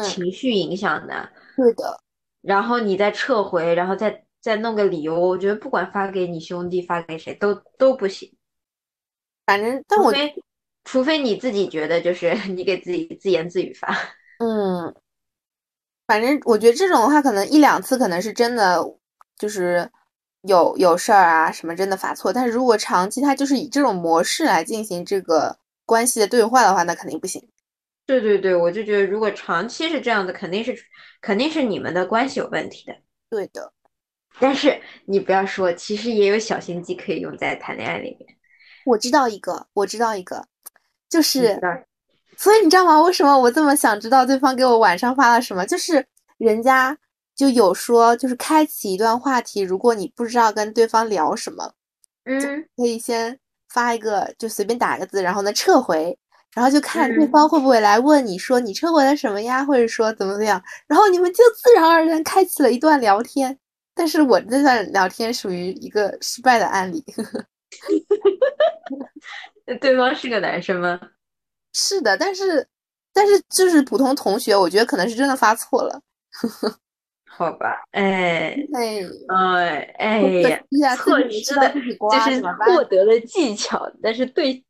[0.05, 1.31] 情绪影响的。
[1.57, 2.01] 是的。
[2.41, 8.33] 然后你再撤回，然后再再弄个理由，我觉得不管发给你兄弟，发给谁都都不行。
[9.47, 10.13] 反正，但我
[10.85, 13.97] 除非你自己觉得就是 你给自己自言自语发。
[16.03, 18.83] 嗯，反正我觉得这种的话，可能一两次可能是真的。
[19.39, 19.91] 就是
[20.43, 27.43] 有有事儿啊什么真的发错，但是如果长期他就是以这种模式来进行这个关系的对话的话，那肯定不行。
[28.07, 30.77] 对对对，我就觉得如果长期是这样子，肯定是
[31.21, 32.95] 肯定是你们的关系有问题的。
[33.29, 33.73] 对的，
[34.39, 38.37] 但是你不要说，其实也有小心机可以用在谈恋爱里面。
[38.87, 40.47] 我知道一个，我知道一个，
[41.09, 41.59] 就是，
[42.37, 43.01] 所以你知道吗？
[43.03, 45.65] 为什么我这么想知道对方给我晚上发了什么？
[45.67, 46.07] 就是
[46.39, 46.97] 人家。
[47.35, 51.73] 就有说，就是开启一段话题，如果你不知道跟对方聊什么，
[52.25, 52.41] 嗯，
[52.77, 53.37] 可以先
[53.71, 56.17] 发一个，就随便打个字，然后呢撤回，
[56.55, 63.59] 然后就看对方会不会来问你说你撤回了什么呀，或者说怎么怎么样，然后你们就自然而然开启了一段聊天。
[63.95, 67.03] 但是我这段聊天属于一个失败的案例。
[69.67, 71.01] 那 对方是个男生吗？
[71.73, 72.67] 是的，但是
[73.13, 76.01] 但是就是普通同学，我觉得可能是真的发错了。
[77.35, 84.63] 好吧，哎哎 哎呀，错失的就是获得了技巧，但是对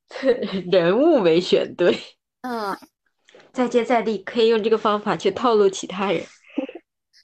[0.71, 1.99] 人物没选对。
[2.43, 2.77] 嗯，
[3.53, 6.25] 再接再厉，可以用这个方法去套路其他人。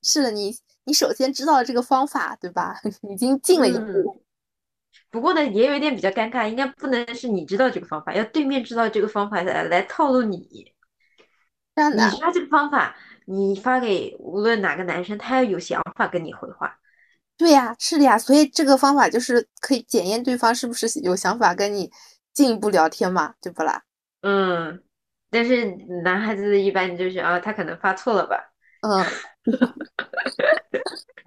[0.02, 0.52] 是的，你
[0.84, 2.80] 你首先知道了这个方法，对吧？
[3.08, 4.20] 已经进了一步。
[5.10, 10.72] 不过呢，也有一点比较尴尬，应该不能是你知道这个方法，要对面知道这个方法来来套路你。
[11.74, 12.96] 这样的，你知道这个方法。
[13.30, 16.78] 你发给无论哪个男生，他要有想法跟你回话。
[17.36, 21.90] 对呀，是的呀，所以这个方法就是可以检验对方是不是有想法跟你
[22.32, 23.82] 进一步聊天嘛，对不啦？
[24.22, 24.82] 嗯，
[25.28, 25.66] 但是
[26.02, 28.50] 男孩子一般就是啊，他可能发错了吧？
[28.80, 29.04] 嗯，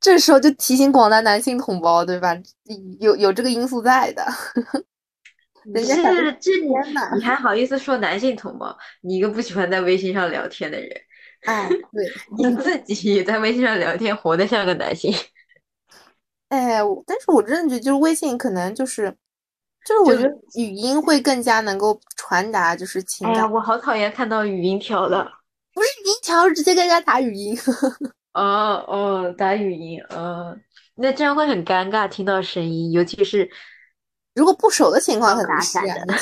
[0.00, 2.34] 这时候就提醒广大男性同胞，对吧？
[3.00, 4.24] 有有这个因素在的。
[5.74, 6.50] 人家是这
[7.14, 8.74] 你还好意思说男性同胞？
[9.02, 10.90] 你一个不喜欢在微信上聊天的人。
[11.42, 15.14] 哎，对， 你自己也在微信上聊天，活得像个男性。
[16.48, 19.14] 哎，但是我真的觉得，就是微信可能就是，
[19.84, 23.44] 就是我觉得语音会更加能够传达就是情感。
[23.44, 25.30] 哎，我好讨厌看到语音条的，
[25.74, 27.54] 不是语音条，直接跟人家打语音。
[28.32, 30.60] 哦哦，打语音，嗯，
[30.94, 33.50] 那这样会很尴尬，听到声音，尤其是
[34.34, 36.14] 如果不熟的情况很难闪的。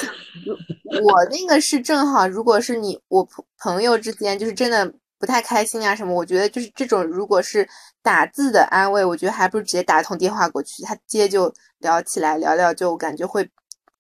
[1.03, 4.93] 我那个是正好，如果是你我朋朋友之间，就是真的。
[5.21, 6.15] 不太开心啊什么？
[6.15, 7.69] 我觉得就是这种，如果是
[8.05, 13.51] 打字的安慰，我觉得还不如直接打一通电话过去，他接就聊起来，聊聊就感觉会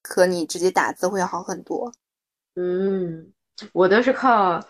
[0.04, 1.92] 和你直接打字会好很多。
[2.54, 3.32] 嗯，
[3.72, 4.64] 我都是靠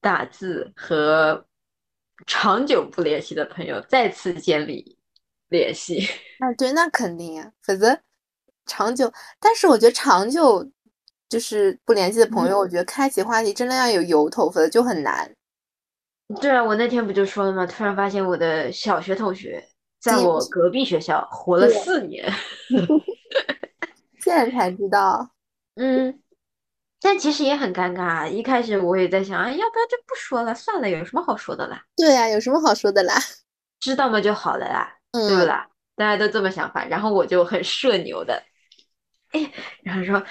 [0.00, 1.44] 打字和
[2.26, 4.98] 长久不联系的朋友再次建立
[5.48, 6.06] 联系。
[6.40, 7.98] 啊，对，那肯定呀，否则
[8.66, 10.68] 长久，但是我觉得长久
[11.28, 15.34] 就是不联系的朋友，我觉得开启话题真的要有由头，否则就很难。
[16.40, 17.64] 对啊，我那天不就说了吗？
[17.64, 19.64] 突然发现我的小学同学
[20.00, 22.28] 在我隔壁学校活了四年，
[24.20, 25.30] 现在才知道。
[25.76, 26.20] 嗯，
[27.00, 28.28] 但其实也很尴尬。
[28.28, 30.54] 一开始我也在想，哎，要不要就不说了？
[30.54, 31.82] 算了，有什么好说的啦？
[31.96, 33.14] 对呀，有什么好说的啦？
[33.80, 35.68] 知道吗就好了啦，对不啦？
[35.94, 38.42] 大家都这么想法，然后我就很社牛的，
[39.32, 40.22] 哎，然后说。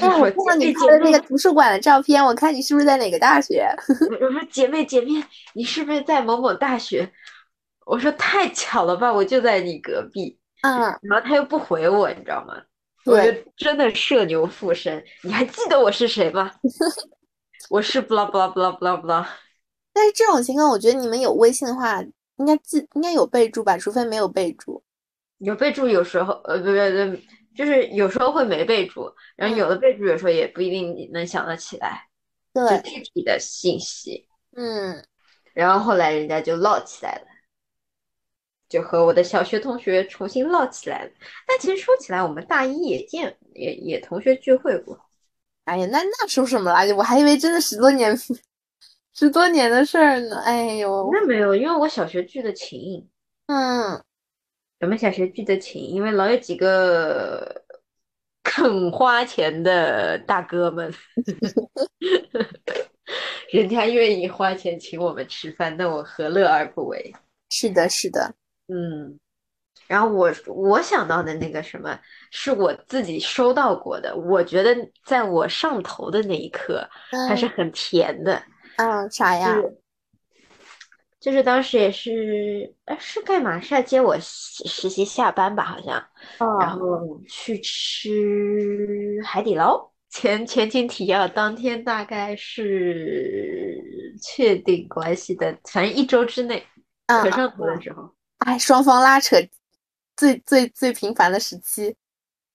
[0.00, 3.64] 哎，我看到你拍的那个图书馆的照片，我看你是不是在哪个大学？
[4.20, 7.12] 我说姐妹姐妹，你是不是在某某大学？
[7.86, 10.36] 我说太巧了吧，我就在你隔壁。
[10.62, 12.60] 嗯，然后他又不回我，你知道吗？
[13.04, 15.02] 我就真的社牛附身。
[15.22, 16.50] 你还记得我是谁吗？
[17.70, 19.28] 我是不啦不啦不啦不啦不啦。
[19.92, 22.02] 但是这种情况，我觉得你们有微信的话，
[22.36, 23.78] 应该记应该有备注吧？
[23.78, 24.82] 除非没有备注。
[25.38, 27.22] 有备注，有时候呃，不不不。
[27.54, 32.08] 就是有时候会没备注，然后有的备注有时候也不一定能想得起来，
[32.52, 34.26] 对具体的信息。
[34.56, 35.04] 嗯，
[35.52, 37.26] 然后后来人家就唠起来了，
[38.68, 41.10] 就和我的小学同学重新唠起来了。
[41.46, 44.98] 但其实说起来，我们大一也见也也同学聚会过。
[45.64, 46.94] 哎呀，那那说什么了？
[46.94, 48.16] 我还以为真的十多年
[49.14, 50.38] 十多年的事儿呢。
[50.40, 53.08] 哎呦，那没有，因为我小学聚的勤。
[53.46, 54.02] 嗯。
[54.80, 57.62] 我们小学聚的勤，因为老有几个
[58.44, 60.92] 肯花钱的大哥们，
[63.50, 67.14] 人家愿意花钱请我们吃饭，那我何乐而不为？
[67.48, 68.34] 是的，是的，
[68.68, 69.18] 嗯。
[69.86, 71.98] 然后我我想到的那个什么，
[72.30, 74.74] 是我自己收到过的，我觉得
[75.04, 76.88] 在我上头的那一刻
[77.28, 78.42] 还是很甜的。
[78.76, 79.56] 嗯，啥呀？
[81.20, 83.60] 就是当时也是，哎，是干嘛？
[83.60, 85.64] 是要接我实习下班吧？
[85.64, 86.02] 好像，
[86.60, 89.90] 然后去吃海底捞。
[90.10, 93.82] 前前情提要，当天大概是
[94.22, 96.64] 确定关系的，反正一周之内，
[97.06, 99.36] 可上头的时候，哎，双方拉扯
[100.16, 101.96] 最最最频繁的时期。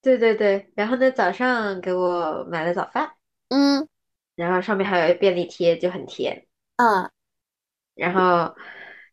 [0.00, 3.10] 对对对，然后呢，早上给我买了早饭，
[3.48, 3.86] 嗯，
[4.34, 7.10] 然后上面还有便利贴，就很甜，嗯。
[7.94, 8.54] 然后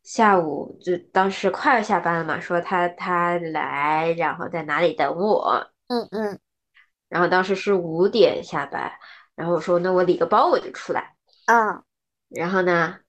[0.04, 5.72] 下午就当时快要下班了嘛，说他他来，然后在哪里等我。
[5.88, 6.40] 嗯嗯。
[7.10, 8.92] 然后当时是五点下班，
[9.36, 11.16] 然后我说那我理个包我就出来。
[11.48, 11.84] 嗯。
[12.30, 13.00] 然后呢，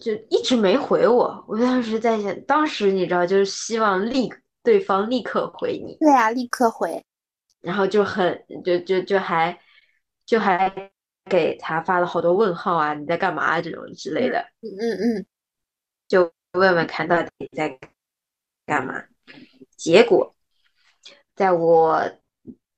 [0.00, 1.44] 就一直没回我。
[1.48, 5.96] 我当时在想，当时你知道，就是希望立对方立刻回你。
[6.00, 7.04] 对啊，立刻回。
[7.60, 9.58] 然后就很就就就还
[10.26, 10.90] 就还。
[11.26, 15.26] 给他发了好多问号啊，你在干嘛这种之类的，嗯嗯嗯，
[16.08, 17.78] 就问问看到底在
[18.66, 19.04] 干嘛。
[19.76, 20.34] 结果
[21.36, 22.02] 在我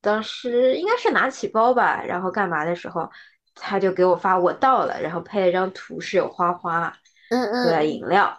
[0.02, 3.10] 当时应该是拿起包吧，然后干嘛的时候，
[3.54, 6.92] 他就给我发我到了，然后配了张图是有花花，
[7.30, 8.36] 嗯嗯，和饮料，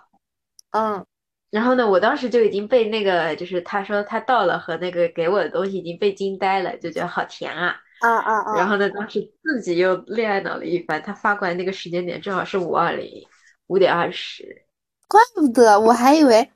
[0.72, 1.06] 嗯，
[1.50, 7.76] 然后呢，我当时就已经被那个就是他说他到了和那个给我的东西已经被惊呆了，就觉得好甜啊。
[8.02, 8.58] 啊啊啊！
[8.58, 11.02] 然后呢，当时自己又恋爱脑了一番。
[11.02, 13.26] 他发过来那个时间点正好是五二零
[13.68, 14.64] 五点二十，
[15.08, 16.52] 怪不得我还以为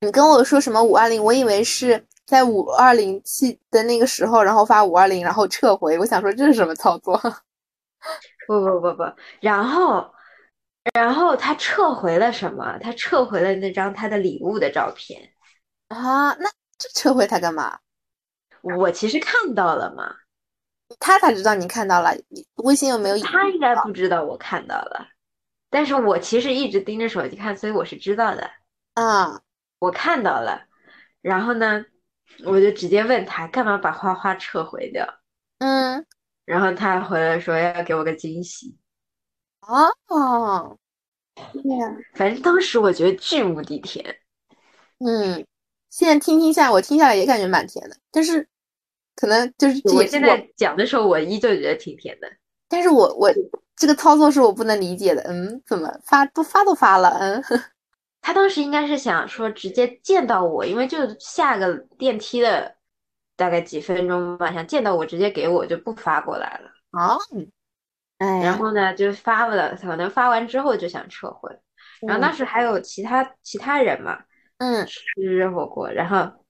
[0.00, 5.98] 你跟我说什么五二零，我以为是在五二零七的那个时候，然后发五二零，然后撤回。
[5.98, 7.20] 我想说这是什么操作？
[8.46, 9.02] 不不不不，
[9.40, 10.14] 然后
[10.94, 12.78] 然后他撤回了什么？
[12.78, 15.32] 他撤回了那张他的礼物的照片
[15.88, 16.32] 啊？
[16.34, 17.78] 那这撤回他干嘛？
[18.62, 20.16] 我其实看到了嘛。
[20.98, 22.10] 他咋知道你看到了？
[22.64, 23.18] 微信有没有？
[23.18, 25.06] 他应该不知道我看到了，
[25.68, 28.50] 但是我其实一直盯着手机看，所以我是知道的。
[28.94, 29.42] 啊，
[29.78, 30.62] 我看到了，
[31.20, 31.84] 然后呢，
[32.44, 35.06] 我就直接问他干嘛把花花撤回掉？
[35.58, 36.06] 嗯，
[36.48, 38.74] 然后他回来说要给我个惊喜。
[39.60, 40.76] 哦，
[41.52, 44.16] 对呀，反正当时我觉得巨无敌甜。
[44.98, 45.46] 嗯，
[45.90, 48.48] 现在听听下，我听下来也感觉蛮甜的，但是。
[49.20, 52.28] 可能就是我现在讲的时候，我依旧觉得挺甜的。
[52.68, 53.28] 但是我我
[53.74, 55.20] 这个操作是我不能理解的。
[55.22, 57.08] 嗯，怎么发都发都发了？
[57.18, 57.42] 嗯，
[58.22, 62.76] 他当时应该是想说直接见到我，因为就下个电梯的
[63.38, 66.70] 大概几分钟吧，想见到我直接给我就不发过来了。
[66.90, 67.16] 啊，
[68.18, 71.50] 哎，然后呢就发了，可能发完之后就想撤回。
[72.06, 74.18] 然后当时还有其他其他人嘛，
[74.58, 76.44] 嗯，吃火锅，然后。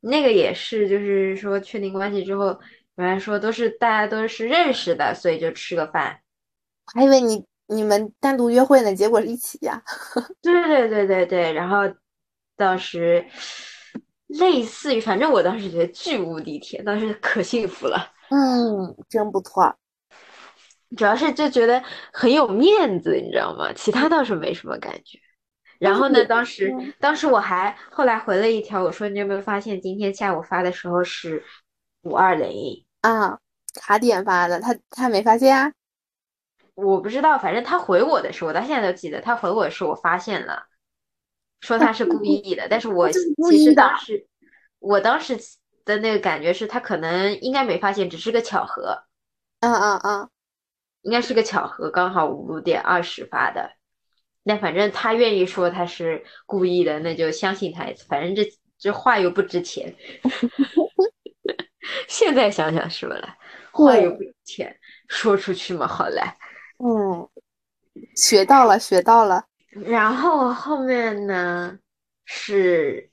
[0.00, 2.56] 那个也是，就是说确定关系之后，
[2.94, 6.20] 原来说都是大家都是认识的，所以就吃个饭。
[6.94, 9.82] 还以为你你们单独约会呢，结果是一起呀。
[10.40, 11.78] 对对对对对，然后
[12.56, 13.26] 当时
[14.28, 18.12] 类似于，反正我当时觉得巨无敌甜，当时可幸福了。
[18.30, 19.74] 嗯，真不错。
[20.96, 23.72] 主要是就觉得很有面子，你知道吗？
[23.74, 25.18] 其他倒是没什么感觉。
[25.78, 26.24] 然后呢？
[26.24, 31.44] 当时，当时我还后来回了一条，我说你有没有发现今天下午发的时候是
[32.02, 33.38] 五二零啊？
[33.74, 35.72] 卡点发的，他他没发现啊？
[36.74, 40.64] 我不知道，反正他回我的时候，我到现在都记得，他回我的时候我发现了，
[41.60, 42.66] 说他是故意的。
[42.68, 44.26] 但是我其实当时，
[44.78, 45.36] 我当时
[45.84, 49.04] 的那个感觉是他可能应该没发现，只是个巧合。
[49.60, 50.30] 嗯嗯嗯，
[51.02, 53.72] 应该是个巧合，刚好五点二十发的。
[54.44, 58.06] 那反正他愿意说他是故意的，那就相信他一次。
[58.08, 59.94] 反正这这话又不值钱，
[62.08, 63.36] 现在想想是不啦？
[63.72, 64.78] 话又不值钱，
[65.08, 66.22] 说出去嘛好嘞。
[66.78, 67.28] 嗯，
[68.14, 69.44] 学到了，学到了。
[69.86, 71.78] 然后后面呢
[72.24, 73.10] 是，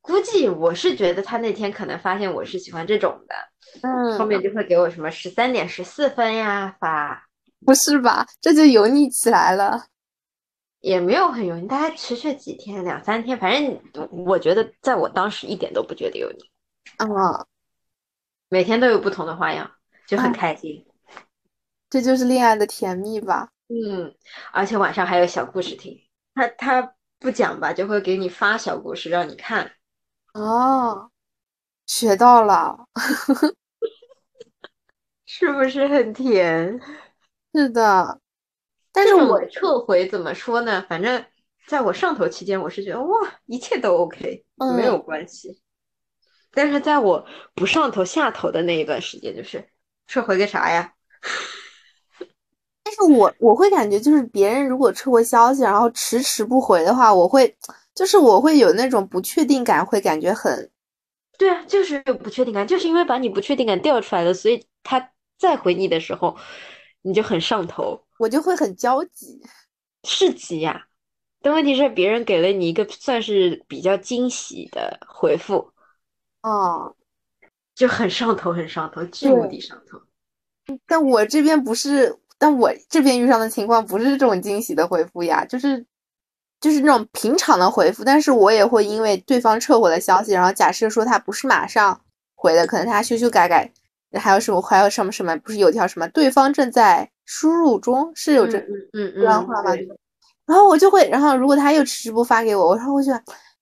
[0.00, 3.34] 估计我是觉得他那天可能发现我是喜欢这种的，
[3.82, 7.26] 嗯，后面就会给我什么十三点十四分呀发。
[7.64, 8.26] 不是吧？
[8.40, 9.86] 这就油腻起来了。
[10.80, 16.44] 也没有很油腻，大概持续几天，两三天，反正我觉得在我当时一点都不觉得油腻。
[16.98, 17.46] 啊，
[18.50, 19.70] 每天都有不同的花样，
[20.06, 20.86] 就很开心。
[21.88, 23.48] 这就是恋爱的甜蜜吧？
[23.68, 24.14] 嗯，
[24.52, 25.98] 而且晚上还有小故事听。
[26.34, 29.72] 他他不讲吧，就会给你发小故事让你看。
[30.32, 31.10] 哦，
[31.86, 32.88] 学到了，
[35.24, 36.80] 是不是很甜？
[37.54, 38.20] 是的，
[38.90, 40.84] 但是我撤回怎么说呢？
[40.88, 41.24] 反正
[41.68, 44.44] 在我上头期间，我是觉得哇，一切都 OK，
[44.76, 45.62] 没有关系。
[46.50, 49.68] 但是在我不上头下头的那一段时间，就是
[50.06, 50.94] 撤回个啥呀？
[52.96, 57.56] 但是我我会感觉，就是别人如果撤回消息，然后迟迟不回的话，我会
[57.94, 60.70] 就是我会有那种不确定感，会感觉很。
[61.36, 66.36] 对啊，就是有不确定感，就是因为把你不确定感调出来了，所以他再回你的时候，
[67.02, 69.42] 你就很上头，我就会很焦急，
[70.04, 70.86] 是急呀。
[71.42, 75.72] 但问题是，别人给了你一个算是比较惊喜的回复。
[76.42, 76.94] 哦，
[77.74, 80.00] 就很上头，很上头，巨无敌上头。
[80.86, 85.82] 但我这边不是，但我这边遇上的情况不是这种惊喜的回复呀，就是
[86.60, 88.04] 就是那种平常的回复。
[88.04, 91.98] 但是我也会因为对方撤回了消息，然后假设说他不是马上
[92.34, 93.72] 回的，可能他修修改改，
[94.20, 98.58] 还有什么还有什么什么，不是有条什么对方正在输入中，是有这
[98.92, 99.72] 嗯这段话吗？
[100.44, 103.10] 然后我就会，然后如果他又迟迟不发给我，我说我就。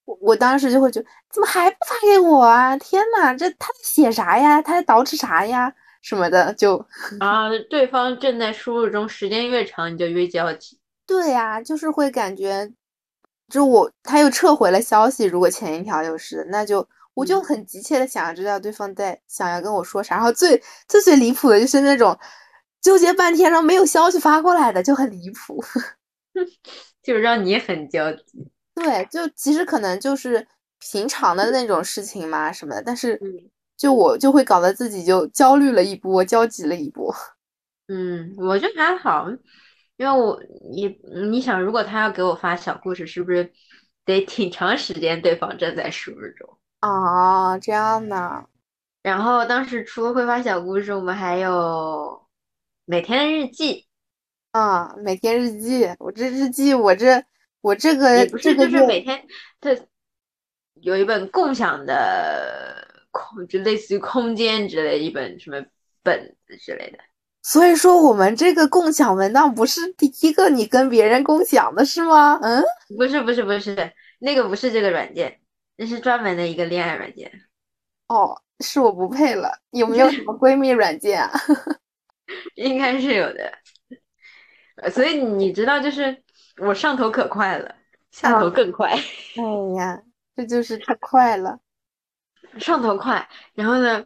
[0.05, 2.75] 我我当时就会觉得，怎么还不发给我啊？
[2.75, 4.61] 天呐，这他在写啥呀？
[4.61, 5.73] 他在捯饬啥呀？
[6.03, 6.77] 什么的就
[7.19, 10.77] 啊，对方正在输入中，时间越长你就越焦急。
[11.07, 12.71] 对呀，就是会感觉，
[13.49, 20.15] 就我他又撤回了消息，如果前一条又是，那就我就很急切的想要知道对方在想要跟我说啥。
[20.15, 22.17] 然后最最最离谱的就是那种
[22.81, 25.63] 纠结半天然后没有消息发过来的，就很离谱，
[27.01, 28.51] 就让你很焦急。
[28.75, 30.45] 对，就其实可能就是
[30.79, 33.19] 平常的那种事情嘛，什么的，但是
[33.77, 37.13] 就我就会搞得自己就焦虑了一波，焦急了一波。
[37.87, 39.29] 嗯，我觉得还好，
[39.97, 40.87] 因为我你
[41.29, 43.51] 你想，如果他要给我发小故事，是不是
[44.05, 45.21] 得挺长时间？
[45.21, 46.57] 对方正在输入中。
[46.81, 48.45] 哦，这样的。
[49.01, 52.25] 然后当时除了会发小故事，我们还有
[52.85, 53.85] 每天日记。
[54.51, 57.23] 啊，每天日记，我这日记，我这。
[57.63, 59.25] 我这个不是就是每天
[59.61, 59.69] 他
[60.81, 65.63] 有一本共享的空，就类似于空间之类一本什么
[66.03, 66.99] 本子之类的。
[67.41, 72.37] 所以说我们这个共享文档不是第一个你跟别人共享的是吗？
[72.41, 72.61] 嗯，
[72.97, 75.39] 不是不是不是，那个不是这个软件，
[75.77, 77.31] 那是专门的一个恋爱软件。
[78.09, 79.59] 哦，是我不配了。
[79.71, 81.31] 有没有什么闺蜜软件啊？
[82.55, 83.53] 应该是有的。
[84.91, 86.21] 所以你知道就是。
[86.57, 87.73] 我上头可快了，
[88.11, 88.91] 下头更快。
[88.91, 89.43] 哎
[89.75, 89.99] 呀，
[90.35, 91.57] 这就是太快了，
[92.59, 94.05] 上头快，然后呢，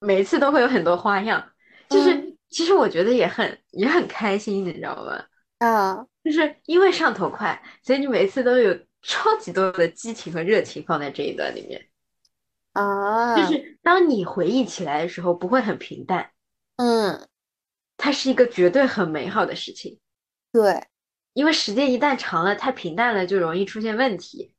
[0.00, 1.52] 每一次都会有很多花样，
[1.88, 5.24] 就是其实我觉得也很也很开心，你知道吗？
[5.58, 11.88] 啊，就是因为上头快，所以你每次都有超级多的激情和热情放在这一段里面。
[12.72, 16.30] 啊，就是当你回忆起来的时候，不会很平淡。
[16.76, 17.26] 嗯，
[17.96, 19.98] 它是一个绝对很美好的事情。
[20.52, 20.86] 对。
[21.34, 24.52] 因为时间一旦长了，太平淡了，就容易出现问题。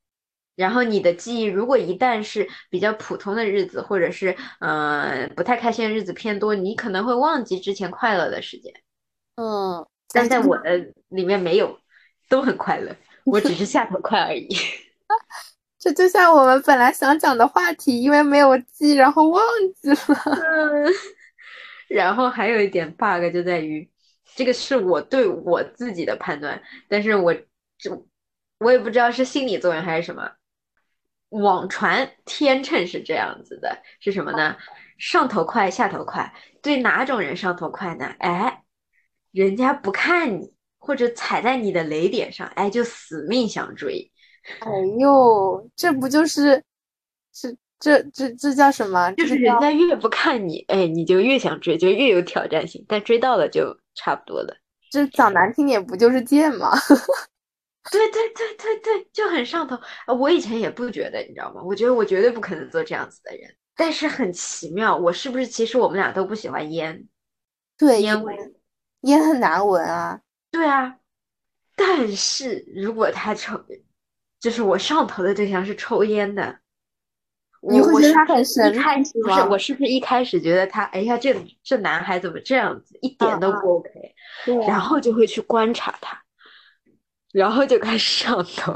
[0.59, 8.73] 然后你的记忆，如果一旦是比较普通的日子，或者是呃不太开心的日子偏多，你可能会忘记之前快乐的时间。
[9.35, 11.79] 嗯，但在我的里面没有，
[12.27, 12.93] 都很快乐，
[13.23, 14.49] 我只是下头快而已。
[15.79, 19.41] 这就像我们本来想讲的话题，因为没有记，然后忘
[19.81, 19.97] 记了。
[20.25, 20.93] 嗯，
[21.87, 23.89] 然后还有一点 bug 就在于。
[24.35, 27.33] 这个是我对我自己的判断，但是我
[27.77, 28.07] 就
[28.59, 30.31] 我也不知道是心理作用还是什么。
[31.29, 34.55] 网传天秤是这样子的，是什么呢？
[34.97, 36.33] 上头快，下头快。
[36.61, 38.05] 对哪种人上头快呢？
[38.19, 38.63] 哎，
[39.31, 44.11] 人家不看你，或者踩在你的雷点上，哎，就死命想追。
[44.59, 46.63] 哎呦，这不就是
[47.33, 47.55] 是？
[47.79, 49.09] 这这这叫什么？
[49.13, 52.83] 就是人家越不看你，哎，你就越想追，就越有挑战性。
[52.89, 54.53] 但追到了就差不多了。
[54.91, 56.71] 这讲难听点，不就是贱吗？
[57.91, 59.77] 对对对对对，就很上头。
[60.07, 61.61] 我以前也不觉得，你知道吗？
[61.63, 63.55] 我觉得我绝对不可能做这样子的人。
[63.75, 67.07] 但是很奇妙，我是不是其实我们俩都不喜欢烟？
[67.77, 68.35] 对，烟味，
[69.01, 70.21] 烟很难闻啊。
[70.51, 70.97] 对啊，
[71.75, 73.59] 但是如果他抽，
[74.39, 76.59] 就是我上头的对象是抽烟的。
[77.61, 78.79] 你会觉得他很神秘
[79.21, 83.89] 不是，我是不是一开始觉得他，哎呀，这这男孩怎么这样子，一点都不 OK，
[84.65, 86.21] 然后就会去观察他，
[87.31, 88.73] 然后就开始上头。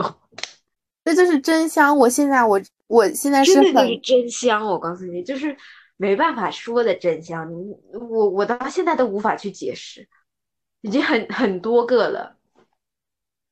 [1.06, 1.98] 这就是真香！
[1.98, 5.56] 我现在我我现在是真的就是真香，我告诉你，就是
[5.98, 7.50] 没办法说的真香。
[7.52, 10.08] 你我我到现在都无法去解释，
[10.82, 12.38] 已经很很多个了。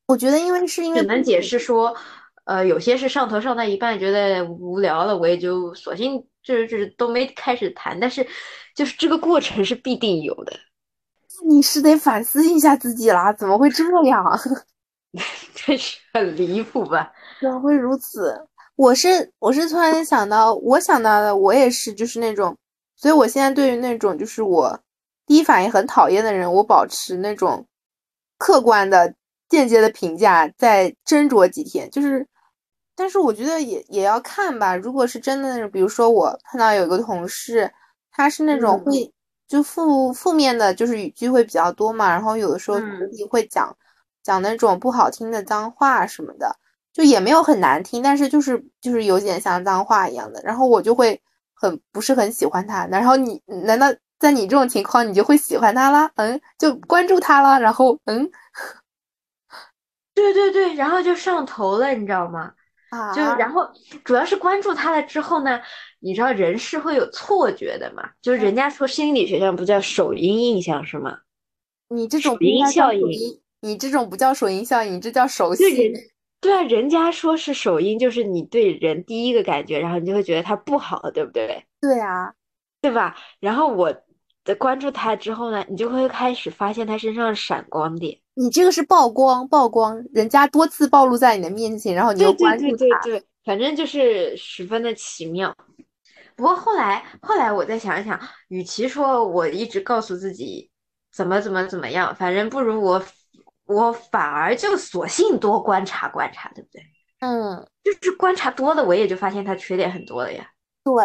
[0.06, 1.96] 我觉得，因为是因为只能解释说。
[2.44, 8.26] 呃，有些是上头上到一半觉得无聊了，我也就索性就是就是都没开始谈，但是
[8.74, 10.52] 就是这个过程是必定有的。
[11.48, 14.24] 你是得反思一下自己啦，怎么会这样？
[15.54, 17.12] 真是很离谱吧？
[17.40, 18.48] 怎么会如此？
[18.76, 22.56] 我是我是突然间想到，我想到的我也是就是那种，
[22.96, 24.80] 所以我现在对于那种就是我
[25.26, 27.66] 第一反应很讨厌的人，我保持那种
[28.38, 29.14] 客观的、
[29.48, 31.90] 间接的评价，再斟酌几天。
[31.90, 32.26] 就是，
[32.96, 34.74] 但是我觉得也也要看吧。
[34.74, 37.70] 如果是真的那种，比如说我碰到有个同事，
[38.10, 39.12] 他是那种会
[39.46, 43.76] 就负负面的，就是语句会比较多嘛，然后有的时候自己会讲
[44.22, 46.56] 讲那种不好听的脏话什么的。
[46.92, 51.18] 就也没有很难听，但是就是就是有点像脏话一样的，然后我就会
[51.54, 52.86] 很不是很喜欢他。
[52.88, 53.86] 然后你难道
[54.18, 56.12] 在你这种情况，你就会喜欢他啦？
[56.16, 58.30] 嗯，就关注他了，然后嗯，
[60.12, 62.52] 对对对，然后就上头了，你知道吗？
[62.90, 63.62] 啊，就然后
[64.04, 65.62] 主要是关注他了之后呢，
[65.98, 68.10] 你知道人是会有错觉的嘛？
[68.20, 71.20] 就是人家说心理学上不叫首因印象是吗？
[71.88, 75.64] 你这种首因效应，你这种不叫首因效应，这叫熟悉。
[76.40, 81.64] 对啊，人家说是首因，就是你对人第一个感觉，然后你就会觉得他不好，对不对？
[81.80, 82.34] 对啊，
[82.80, 83.16] 对吧？
[83.38, 83.94] 然后我
[84.44, 88.18] 的关注他之后呢，你就会开始发现他身上闪光点。
[88.34, 95.56] 你这个是曝光，曝光，人家多次暴露在你的面前，然后你又关注他，对对对，反正就是十分的奇妙。
[96.34, 100.68] 不过后来，后来我再想一想，与其说我一直告诉自己
[101.12, 103.00] 怎么怎么怎么样，反正不如我。
[103.72, 106.82] 我反而就索性多观察观察，对不对？
[107.20, 110.50] 嗯，就是观察多了，我也就发现他缺点很多了呀。
[110.82, 111.04] 对，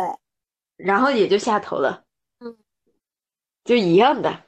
[0.75, 2.03] 然后也就下头了。
[2.39, 2.57] 嗯，
[3.63, 4.43] 就一样的，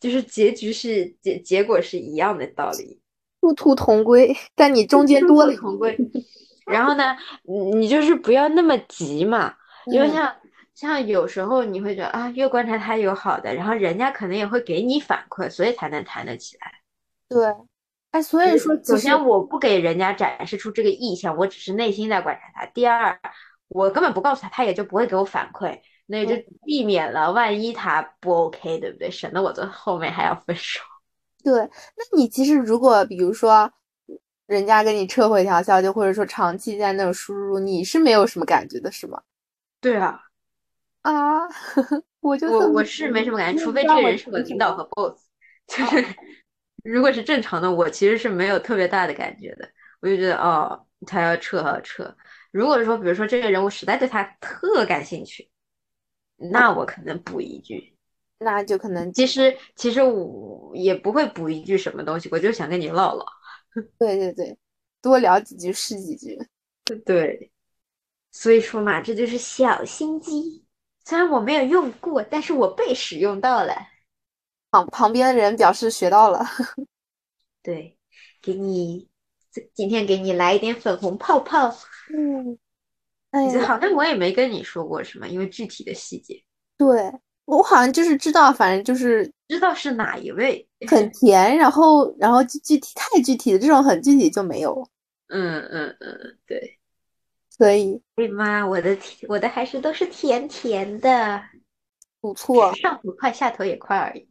[0.00, 3.00] 就是结局是结结果是一样的道理，
[3.40, 4.34] 殊途同归。
[4.54, 5.96] 但你中间多了同归。
[6.64, 7.16] 然后呢，
[7.70, 9.54] 你就是不要那么急嘛，
[9.86, 10.34] 因为像
[10.74, 16.72] 像有时候你会觉得啊，越观察他有好的，然后人家可能也会给你反馈，所以才能谈得起来。
[17.32, 17.54] 对，
[18.10, 22.66] 哎，所以说，首先我不给人家展示出这个意向，我只是内心在观察他。
[22.66, 23.18] 第二，
[23.68, 26.34] 我根本不告诉他，他也就不会给我反馈，那也就
[26.66, 29.10] 避免了万一他不 OK，对不对？
[29.10, 30.80] 省得我在后面还要分手。
[31.42, 33.72] 对，那你其实如果比如说
[34.46, 39.22] 人家跟你撤回一条消息，或者说长期在那种输入，你是没有什么感觉的，是吗？
[39.80, 40.20] 对啊，
[41.00, 41.48] 啊，
[42.20, 45.24] 我就我我是没什么感觉，除非这个人是我领导和 boss，
[45.66, 46.04] 就是。
[46.82, 49.68] 如果是正常的，我其实是没有特别大的感觉的，
[50.00, 52.16] 我就觉得哦，他要撤要撤。
[52.50, 55.50] 如果说，比如说这个人我实在对他特感兴趣，
[56.36, 57.96] 那我可能补一句，
[58.38, 63.24] 那就可能其实其实我也不会补一句什么东西，我就想跟你唠唠。
[63.98, 64.58] 对对对，
[65.00, 66.38] 多聊几句是几句。
[67.06, 67.50] 对，
[68.32, 70.64] 所以说嘛，这就是小心机。
[71.04, 73.74] 虽然我没有用过，但是我被使用到了。
[74.72, 76.44] 旁旁边的人表示学到了，
[77.62, 77.96] 对，
[78.40, 79.06] 给你
[79.74, 81.68] 今天给你来一点粉红泡泡，
[82.12, 82.58] 嗯，
[83.30, 86.42] 哎，好像我也没跟你说过什么，因为具体的细节，
[86.78, 87.12] 对
[87.44, 94.88] 我好像就是知道，反正就是知道是哪一位，很甜，然后然后具体太具体的这种很具体就没有，
[95.28, 96.78] 嗯嗯嗯，对，
[97.50, 101.42] 所以，哎妈，我的甜，我的还是都是甜甜的，
[102.22, 104.26] 不错，上头快，下头也快而已。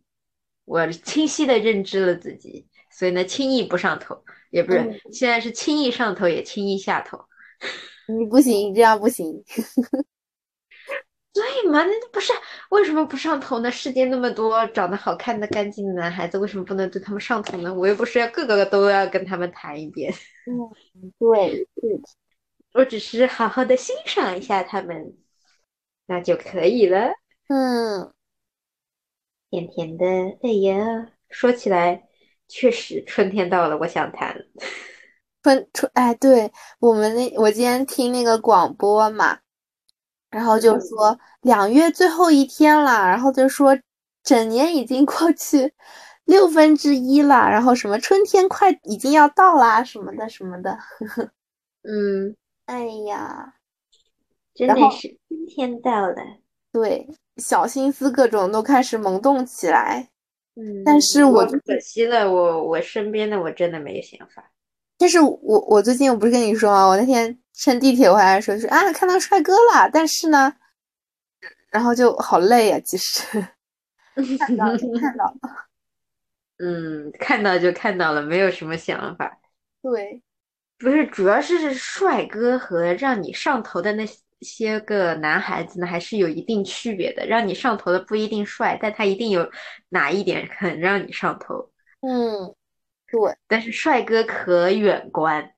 [0.66, 7.20] 我清晰的认知了自己，所以呢，轻易不上头，也不是现在是轻易上头，也轻易下头。
[8.08, 9.44] 你不行，这样不行。
[11.34, 11.82] 对嘛？
[11.84, 12.34] 那不是
[12.72, 13.72] 为什么不上头呢？
[13.72, 17.74] 世界那么多长得好看的、干净的男孩子，为什么不能对他们上头呢？
[17.74, 20.14] 我又不是要个个都要跟他们谈一遍。
[20.46, 22.02] 嗯，对，对，
[22.74, 25.16] 我只是好好的欣赏一下他们，
[26.06, 27.14] 那就可以了。
[27.48, 28.12] 嗯。
[29.52, 30.06] 甜甜的，
[30.42, 32.08] 哎呀，说起来
[32.48, 34.34] 确实春天到了，我想谈。
[35.44, 36.50] 春春，哎，对
[36.80, 39.40] 我们那我今天听那个广播嘛，
[40.30, 43.78] 然后就说两月最后一天了，然后就说
[44.24, 45.74] 整年已经过去
[46.24, 50.80] 六分之一了，然后什么春天快已经要到啦，什么的什么的，
[51.84, 52.38] 嗯，
[52.68, 53.56] 哎呀，
[54.54, 56.16] 真的是春天到了，
[56.72, 57.10] 对。
[57.42, 60.08] 小心思各种都开始萌动起来，
[60.56, 64.52] 嗯，但是我可惜了，我我身边的我真的没有想法。
[64.98, 66.86] 但是我我最近我不是跟你说吗？
[66.86, 70.54] 我那天乘地铁回来的时候说啊，看到帅哥了，但是呢，
[71.72, 73.26] 然后就好累呀，其实
[74.38, 75.38] 看到就看到了，
[76.64, 79.40] 嗯，看到就看到了，没有什么想法。
[79.82, 80.22] 对，
[80.78, 84.06] 不是，主要是帅哥和让你上头的那
[84.42, 87.26] 些个男孩子呢，还是有一定区别的。
[87.26, 89.50] 让你上头的不一定帅，但他一定有
[89.90, 91.70] 哪一点很让你上头。
[92.02, 92.54] 嗯，
[93.08, 93.36] 对。
[93.48, 95.54] 但是帅哥可远观，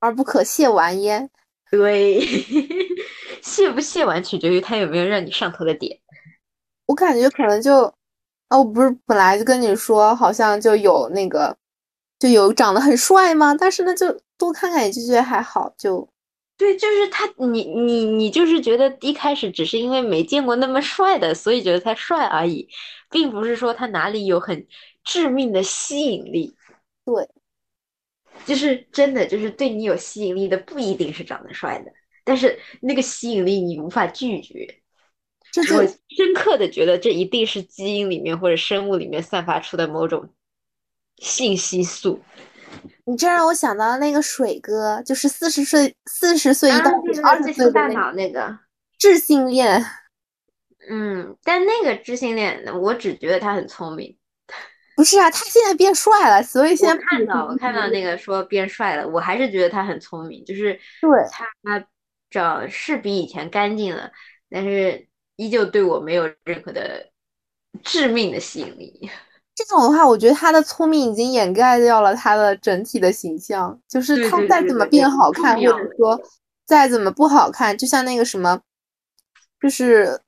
[0.00, 1.30] 而不可亵玩焉。
[1.70, 2.20] 对，
[3.42, 5.98] 亵不亵玩取决于他有没有让你上头的点。
[6.86, 7.94] 我感觉可能就，
[8.50, 11.56] 哦，不是本来就跟你说，好像就有那个，
[12.18, 13.54] 就有长得很帅吗？
[13.54, 16.08] 但是呢，就多看看也就觉得还好，就。
[16.62, 22.68] 对，就是他，你你你就是觉得一开始只是因为没见过那么帅的，所以觉得他帅而已，
[23.10, 24.64] 并不是说他哪里有很
[25.02, 26.54] 致命的吸引力。
[27.04, 27.28] 对，
[28.46, 31.90] 就是真的，就是对你有吸引力的不一定是长得帅的，
[32.22, 34.78] 但是那个吸引力你无法拒绝。
[35.74, 40.30] 我深刻的觉得这一定是基因里面或者生物里面散发出的某种
[41.16, 42.20] 信息素。
[43.04, 46.90] 你这让我想到那个水哥，就是四十岁四十岁一到
[47.24, 48.58] 二十岁大脑那个
[48.98, 49.84] 智性恋。
[50.90, 54.16] 嗯，但那个智性恋，我只觉得他很聪明。
[54.96, 61.10] 不是啊，他现在变帅了，所以现在看到我看到那个说变帅了，我还是觉得他很聪明，就是对
[61.62, 61.86] 他
[62.30, 64.10] 长是比以前干净了，
[64.50, 65.06] 但是
[65.36, 67.10] 依旧对我没有任何的
[67.82, 69.10] 致命的吸引力。
[69.54, 73.78] 这种的话，我觉得他的聪明已经掩盖掉了他的整体的形象。
[73.86, 76.18] 就是他再怎么变好看，或者说
[76.66, 78.58] 再怎么不好看，就像那个什么，
[79.60, 80.18] 就是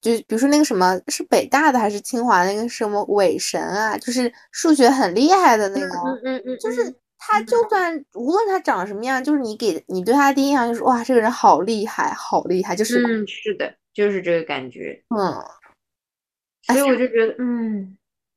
[0.00, 15.40] 就比如说那个什么是北大的还是清华那个什么韦神啊，就是数学很厉害的那个，嗯嗯嗯，就是他就算无论他长什么样，就是你给你对他第一印象就是哇，这个人好厉害，好厉害，就是嗯，是的，就是这个感觉，嗯，
[16.66, 17.96] 所以我就觉得嗯。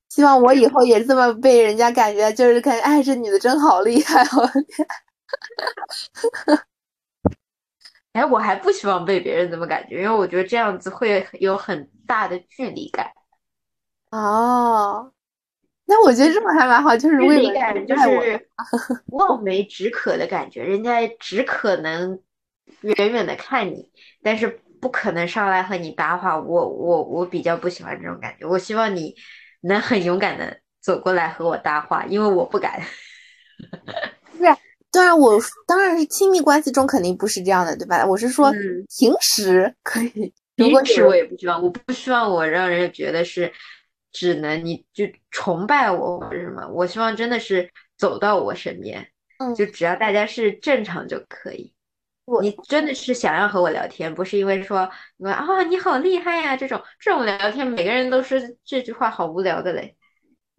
[0.09, 4.21] 希望我以后也这么被人家感觉，就是感觉，哎，这女的真好厉害！
[4.35, 4.87] 我天，
[8.13, 13.11] 哎，我还不希望被别人这么感觉，因为我觉得这样子会有很大的距离感。
[14.09, 15.13] 哦，
[15.85, 18.49] 那我觉得这么还蛮好，就是距离感就是
[19.13, 22.19] 望梅止渴的感觉，人家只可能
[22.81, 23.91] 远远的看你，
[24.23, 26.39] 但是不可能上来和你搭话。
[26.39, 29.13] 我我我比较不喜欢这种感觉，我希望你。
[29.61, 32.81] 能很勇敢的走过来和我搭话，因为我不敢。
[34.31, 34.55] 不是，
[34.91, 38.05] 当然我当然是亲密关系中肯定不是这样的，对吧？
[38.05, 38.51] 我是说
[38.97, 40.33] 平时可以。
[40.55, 43.51] 平时 我也不希望，我不希望我让人觉得是
[44.11, 46.67] 只能你就崇拜我或者什么。
[46.67, 49.07] 我希望真的是走到我身边，
[49.55, 51.73] 就只要大家是正常就可以。
[52.41, 54.89] 你真的是想要和我聊天，不是因为说
[55.23, 59.95] 啊你好厉害呀这种这种聊天，每个人都是这句话好无聊的嘞。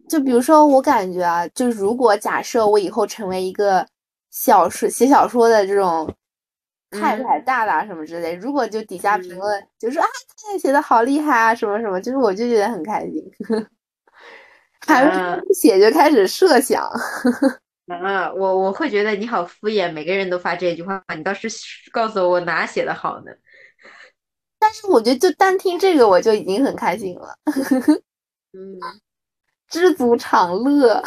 [0.09, 3.87] 就比如说我感觉啊，就如果假设我以后成为一个
[4.29, 6.13] 小说写小说的这种
[6.89, 13.23] 太太大大什么之类，如果就底下评论就说啊太太写的好厉害啊什么什么，就是我就觉得很开心，
[14.85, 16.85] 还没写就开始设想。
[17.91, 21.47] 啊，我我会觉得你好敷衍，每个人都发这句话，你倒是
[21.91, 23.31] 告诉我我哪写的好呢？
[24.59, 27.35] 但是我觉得就单听这个我就已经很开心了，
[28.53, 28.79] 嗯，
[29.67, 31.03] 知足常乐。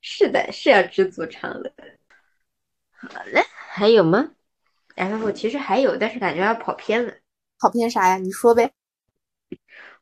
[0.00, 1.72] 是的，是要知足常乐。
[2.92, 4.32] 好嘞，还有吗？
[4.96, 7.14] 哎，我其实还有，但是感觉要跑偏了。
[7.58, 8.16] 跑偏啥呀？
[8.16, 8.72] 你说呗。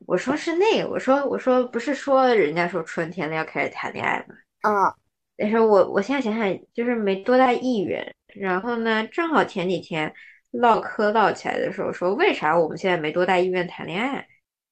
[0.06, 4.34] 我说是那个，我说我说不是说人家说春天了要开始谈恋爱吗？
[4.60, 4.94] 啊，
[5.36, 8.14] 但是我我现在想想，就是没多大意愿。
[8.34, 10.12] 然后呢，正好前几天
[10.52, 14.26] 唠嗑唠起来的时候，说为啥我们现在没多大意愿谈恋爱？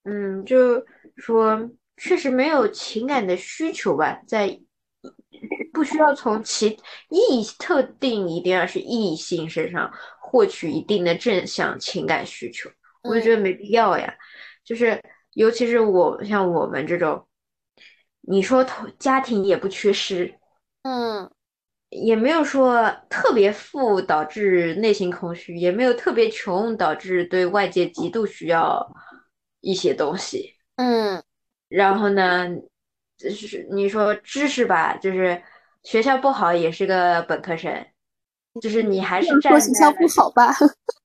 [0.05, 0.85] 嗯，就
[1.17, 4.61] 说确实没有情感的需求吧，在
[5.73, 6.69] 不需要从其
[7.09, 12.71] 异特定一定要是异性身上获取一定的正向情感需求，
[13.03, 14.15] 我就觉得没必要呀。
[14.65, 17.25] 就是尤其是我像我们这种。
[18.31, 20.35] 你说同家庭也不缺失，
[20.83, 21.31] 嗯，
[21.89, 28.87] 也没有说特别富导致内心空虚，也没有特别穷导致对外界极度需要
[29.61, 31.23] 一些东西，嗯，
[31.71, 32.47] 然后呢，
[33.17, 35.43] 就是你说知识吧，就是
[35.83, 37.87] 学校不好也是个本科生，
[38.61, 40.53] 就是你还是站学校不好吧？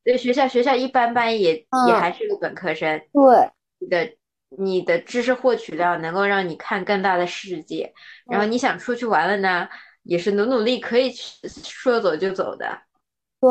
[0.03, 1.55] 对，学校学校一般般也
[1.88, 4.17] 也还是个本科生，对，的。
[4.58, 7.93] 你的知识获取量能够让你看更大的世界，
[8.26, 9.68] 然后你想出去玩了呢，
[10.04, 12.82] 也是努努力可以去说走就走的。
[13.39, 13.49] 对，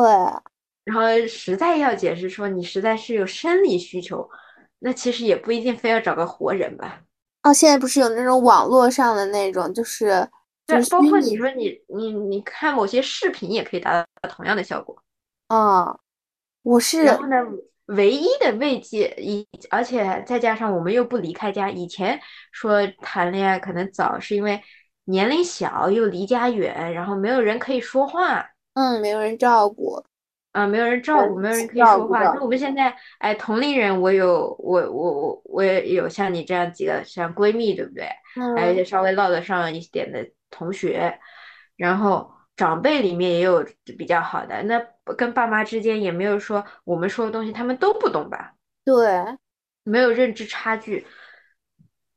[0.85, 4.29] 然后实在要解释说你实在是有生理需求，
[4.79, 7.03] 那其实也不一定非要找个活人吧。
[7.43, 10.29] 哦，现在不是有那种网络上的那种，就是
[10.67, 14.97] 对，包括你说你你你看某些视频也可以达到同样的效果。
[15.49, 15.99] 啊，
[16.63, 17.03] 我是。
[17.03, 17.37] 然后呢，
[17.87, 22.21] 唯一的慰藉，以而且再加上我们又不离开家，以前
[22.53, 24.63] 说谈恋爱可能早是因为
[25.05, 30.03] 年龄小又离家远，然后没有人可以说话，嗯，没有人照顾。
[30.53, 32.21] 啊，没有人照顾，没有人可以说话。
[32.23, 38.07] 那我们现在，哎，同龄人，我有我我我我也有像你这样几个像闺蜜，对不对？
[38.37, 38.55] 嗯。
[38.55, 41.19] 还有一些稍微唠得上一点的同学，
[41.75, 43.65] 然后长辈里面也有
[43.97, 44.63] 比较好的。
[44.65, 44.79] 那
[45.17, 48.55] 跟爸妈之间也没有说我们说的东西他们都不懂吧？
[48.85, 49.39] 对，
[49.83, 51.07] 没有认知差距。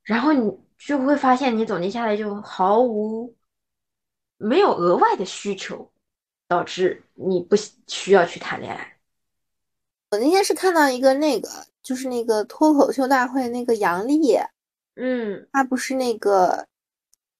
[0.03, 3.35] 然后你就会发现，你总结下来就毫无
[4.37, 5.91] 没有额外的需求。
[6.47, 7.55] 导致你不
[7.87, 8.99] 需要去谈恋爱。
[10.11, 11.49] 我那天是看到一个那个，
[11.81, 14.37] 就是那个脱口秀大会那个杨笠，
[14.93, 16.67] 嗯，他不是那个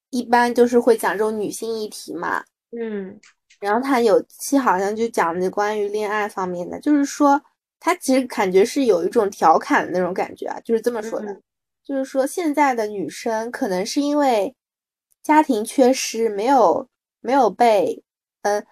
[0.10, 3.20] 一般就是会讲这种女性议题嘛，嗯，
[3.60, 7.42] 然后他有期好像就讲的关于恋爱方面的，就是说
[7.80, 11.42] 他其实感觉是有一种调侃的那种感觉啊，就是这么说的，
[11.84, 14.56] 就是说现在的女生可能是因为
[15.24, 16.88] 家庭缺失，没有
[17.22, 18.04] 没有被，
[18.44, 18.66] 嗯。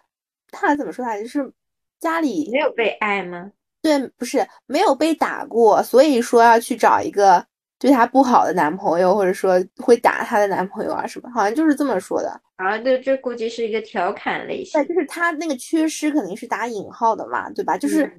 [0.56, 1.04] 他怎么说？
[1.04, 1.52] 他就是
[2.00, 3.52] 家里没有被爱吗？
[3.82, 7.44] 对，不是没有被打过，所以说要去找一个
[7.80, 12.40] 对她不好的男朋友，或者说会打她的男朋友啊什么，好像就是这么说的。
[12.64, 14.82] 啊，对，这估计是一个调侃类型。
[14.82, 17.78] 对，就是他那个缺失肯定是打引号的嘛，对吧？
[17.78, 18.12] 就是，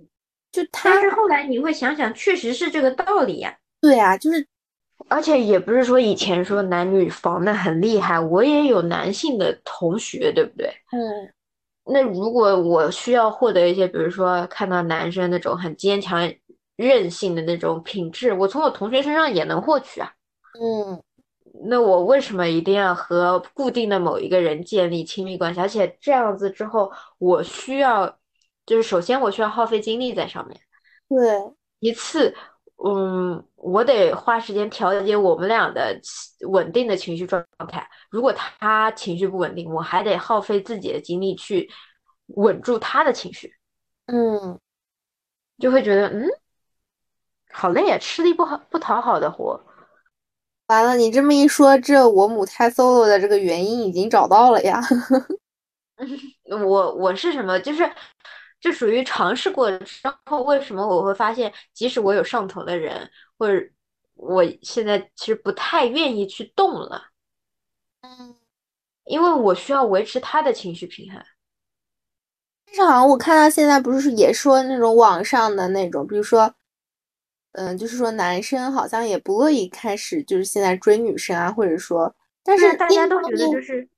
[0.52, 0.90] 就他。
[0.90, 3.56] 但是后来你会想想，确实是这个道理呀。
[3.80, 4.46] 对啊，就是，
[5.08, 10.68] 而且也不是说以前说男女防的很厉害，我也有男性的同学，对不对？
[10.92, 11.32] 嗯。
[11.86, 16.32] 那如果我需要获得一些，比如说看到男生那种很坚强、
[16.76, 20.10] 韧性的那种品质，我从我同学身上也能获取啊。
[20.58, 21.02] 嗯，
[21.62, 25.60] 那我为什么一定要和固定的某一个人建立亲密关系？
[25.60, 28.18] 而且这样子之后，我需要，
[28.66, 30.60] 就是首先我需要耗费精力在上面。
[31.08, 32.34] 对，一次。
[32.84, 35.98] 嗯，我得花时间调节我们俩的
[36.48, 37.88] 稳定的情绪状态。
[38.10, 41.70] 如果他情绪不稳定，我还得耗费自己的精力去
[42.26, 43.54] 稳住他的情绪。
[44.06, 44.58] 嗯，
[45.58, 46.28] 就会觉得嗯，
[47.52, 49.58] 好累啊，吃力不好不讨好的活。
[50.68, 54.80] 完了，你这么一说，这我母胎 solo 的这个原因已经找到了呀。
[56.66, 57.58] 我我是什么？
[57.60, 57.90] 就是。
[58.60, 63.62] 就属于尝试过之后，为什么我会发现，即使我有上头的人，或者
[64.14, 67.08] 我现在其实不太愿意去动了，
[68.00, 68.36] 嗯，
[69.04, 71.22] 因为我需要维持他的情绪平衡。
[72.72, 76.54] 至少我看到现在不是也说那种网上的那种，比如说，
[77.54, 83.88] 嗯，就是说男生好像也不乐意开始就是现在追女生啊，或者说，但是大家都觉得就是。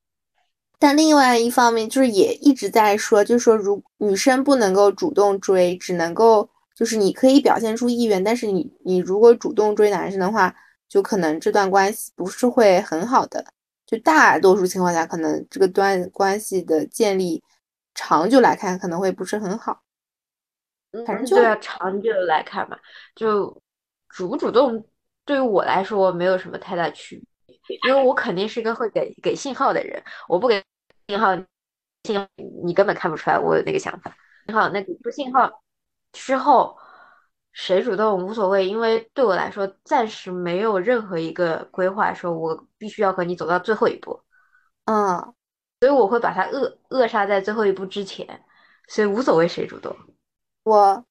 [0.78, 10.54] 但另外一方面，就是也一直在说，就是说，如女生不能够主动追，只能够就是你可以表现出意愿，但是你你如果主动追男生的话，
[10.86, 13.42] 就可能这段关系不是会很好的。
[13.86, 17.42] 就大多数情况下，可能这个段关系的建立，
[17.94, 19.80] 长久来看可能会不是很好。
[21.06, 22.78] 反正就对啊，长久来看嘛，
[23.14, 23.62] 就
[24.08, 24.86] 主不主动
[25.24, 27.78] 对于我来说没有什么太大区别。
[27.88, 30.62] 因为我肯定是一个会给给信号的人，我不给
[31.08, 31.36] 信号，
[32.04, 32.26] 信号
[32.64, 34.16] 你根本看不出来我有那个想法。
[34.46, 35.62] 信号那给出信号
[36.12, 36.78] 之后，
[37.52, 44.22] 谁主动无所谓，因为对我来说暂时没有任何一个规划说我必须要和你走到最后一步。
[44.84, 45.18] 嗯，
[45.80, 48.44] 所以我会把它扼扼杀在最后一步之前，
[48.86, 49.96] 所以无所谓谁主动。
[50.66, 51.04] 我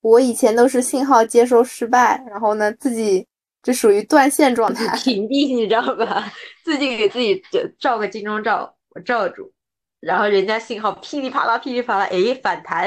[0.00, 3.26] 我以前都是信号接收失败，然后呢自己。
[3.62, 6.28] 就属于断线状态，屏蔽，你知道吧？
[6.66, 7.40] 自己给自己
[7.78, 9.52] 照个金钟罩，我罩住，
[10.00, 12.86] 然后人家信号噼里啪啦，噼里啪啦，哎，反弹。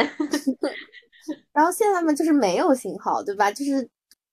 [1.56, 3.50] 然后现在嘛，就是没有信号，对吧？
[3.50, 3.88] 就是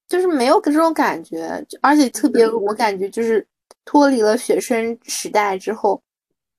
[0.08, 3.46] 就是没有这种感觉，而且特别，我感觉就是
[3.84, 6.02] 脱离了学生时代之后，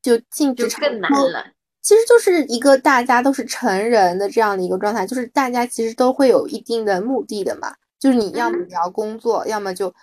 [0.02, 1.46] 就进职场更难了。
[1.84, 7.76] 其实就是一个大家都是成人的这样的一个状态，就是大家其实都会有一定的目的的嘛。
[8.00, 9.94] 就是你要么你要工作，要么就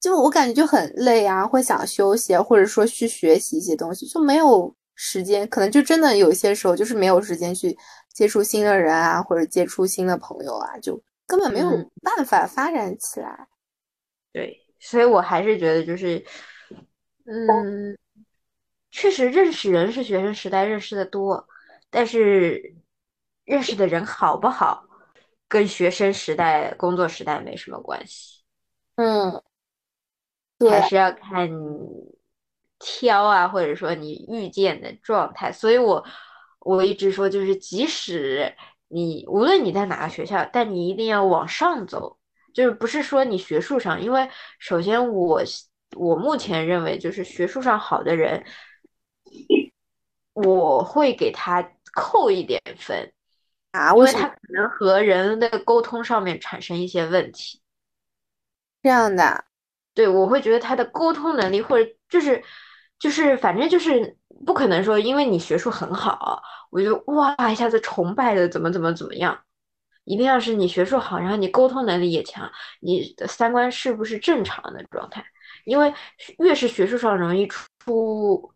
[0.00, 7.76] 就我感觉就很累啊，会想休息，或者说去学习一些东西，就没有时间，可能就真的有些时候就是没有时间去
[8.12, 11.70] 接触新的人啊，或者接触新的朋友啊，就根本没有
[12.02, 13.46] 办法发展起来。
[14.32, 16.24] 对，所以我还是觉得就是，
[17.26, 17.96] 嗯，
[18.98, 21.46] 确实认识人是学生时代认识的多，
[21.88, 22.74] 但是
[23.44, 24.84] 认识的人好不好？
[25.46, 28.42] 跟学生时代、工作时代没什么关系，
[28.96, 29.40] 嗯，
[30.68, 31.48] 还是要看
[32.80, 35.52] 挑啊，或者说你遇见的状态。
[35.52, 36.04] 所以我
[36.58, 38.52] 我一直说，就是即使
[38.88, 42.18] 你无论你在哪个学校，但你一定要往上走，
[42.52, 44.28] 就是不是说你学术上，因为
[44.58, 45.40] 首先我
[45.96, 48.44] 我目前认为就是学术上好的人，
[50.34, 53.12] 我会给他扣一点分
[53.72, 57.60] 啊，因为他可能和人的沟通上面产生一些问题。
[58.82, 59.44] 这样的，
[59.94, 62.42] 对我会觉得他的沟通能力或者就是
[62.98, 64.16] 就是反正就是
[64.46, 66.42] 不可能说因为你学术很好。
[66.70, 69.42] 我就哇一下子崇拜的怎么怎么怎么样，
[70.04, 72.50] 一定要是你学术好，然后你沟通能力也强，
[72.80, 75.24] 你的三观是不是正常的状态？
[75.64, 75.92] 因为
[76.38, 78.52] 越是学术上容易出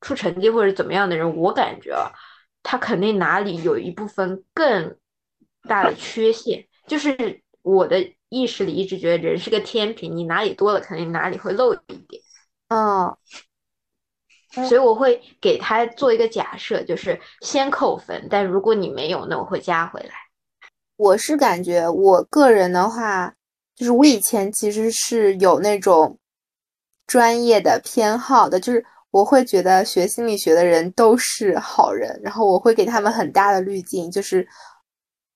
[0.00, 2.10] 出成绩或者怎么样的人，我感觉啊，
[2.62, 4.96] 他肯定哪里有一部分更
[5.68, 6.66] 大的缺陷。
[6.86, 12.22] 就是我的意识里一直觉得人是个天平，你哪里多了，肯定哪里会漏一点。
[12.68, 13.16] 嗯。
[14.66, 20.14] 所以我会给他做一个假设，就是先扣分，但如果你没有，那我会加回来。
[20.96, 23.34] 我是感觉我个人的话，
[23.76, 26.18] 就是我以前其实是有那种
[27.06, 34.46] 专业的偏好的，就是我会觉得学心理学的人都是好人，然后我会给他们很大的滤镜，就是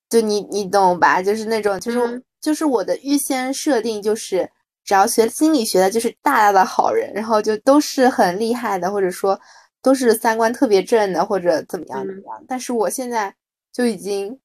[0.08, 1.22] 就你你懂吧？
[1.22, 4.50] 就是那种就是就是我的预先设定就是。
[4.84, 9.40] 只要学心理学的，就是大大的好人，然后就都是很厉害的，或者说
[9.80, 12.44] 都是三观特别正的，或者怎么样怎么样。
[12.48, 13.32] 但是我现在
[13.72, 14.36] 就已经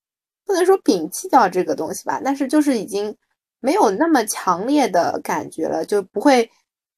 [0.45, 3.17] 不能说摒弃掉这个东西吧，但是就是已经
[3.59, 6.47] 没有那么强烈的感觉了，就不会。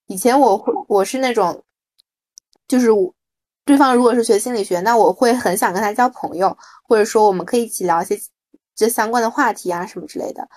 [0.07, 1.63] 以前我会我是那种，
[2.69, 2.87] 就是
[3.65, 6.57] 对方如果是学心理学，那我会很想跟他交朋友，
[6.87, 8.17] 或者说我们可以一起聊一些
[8.73, 10.47] 这相关的话题啊什么之类的。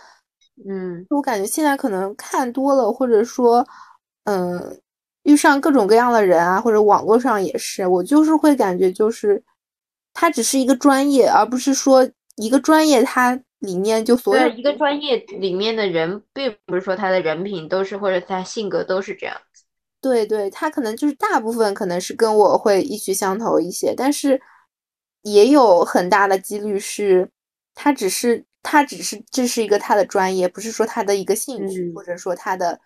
[0.69, 3.67] 嗯，我感觉现在可能看多了，或者说，
[4.25, 4.81] 嗯，
[5.25, 9.43] 遇上各种各样的人啊，或者网络上也是，我就是会感觉就是，
[10.15, 19.52] 他只是一个专业，而不是说一个专业它里面就所有一个专业里面的人，并不是说他的人品都是或者他性格都是这样子。
[20.03, 24.39] 对对，他可能就是大部分可能是跟我会意趣相投一些，但是
[25.23, 27.31] 也有很大的几率是
[27.75, 28.45] 他只是。
[28.65, 32.79] 他只是这是一个他的专业，不是说他的一个兴趣，或者说他的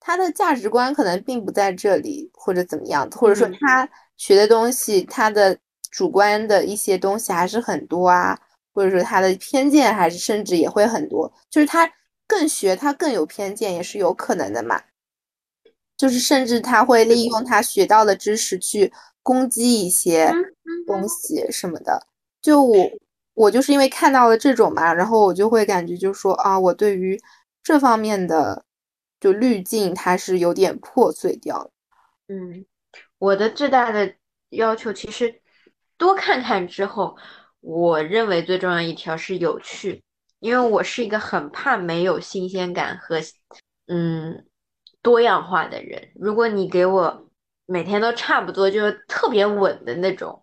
[0.00, 5.56] 他的价值观可能并不在这里，或者怎么样，或者说他学的东西，他的
[5.92, 8.36] 主观的一些东西还是很多啊，
[8.74, 11.88] 或者说他的偏见还是甚至也会很多，就是他
[12.26, 14.82] 更学他更有偏见也是有可能的嘛，
[16.00, 18.90] 就是甚至他会利用他学到的知识去
[19.22, 20.32] 攻击一些
[20.86, 22.06] 东西什么的，
[22.40, 22.90] 就我。
[23.34, 27.18] 我就是因为看到了这种嘛，然后我就会感觉就是说啊，我对于
[27.62, 28.66] 这方面的
[29.18, 31.70] 就滤镜它是有点破碎掉
[32.28, 32.66] 嗯，
[33.18, 34.12] 我的最大的
[34.50, 35.40] 要求其实
[35.96, 37.16] 多看看之后，
[37.60, 40.02] 我认为最重要一条是有趣，
[40.40, 43.20] 因为我是一个很怕没有新鲜感和
[43.86, 44.44] 嗯
[45.02, 46.10] 多样化的人。
[46.14, 47.28] 如果你给我
[47.66, 50.42] 每天都差不多，就是特别稳的那种，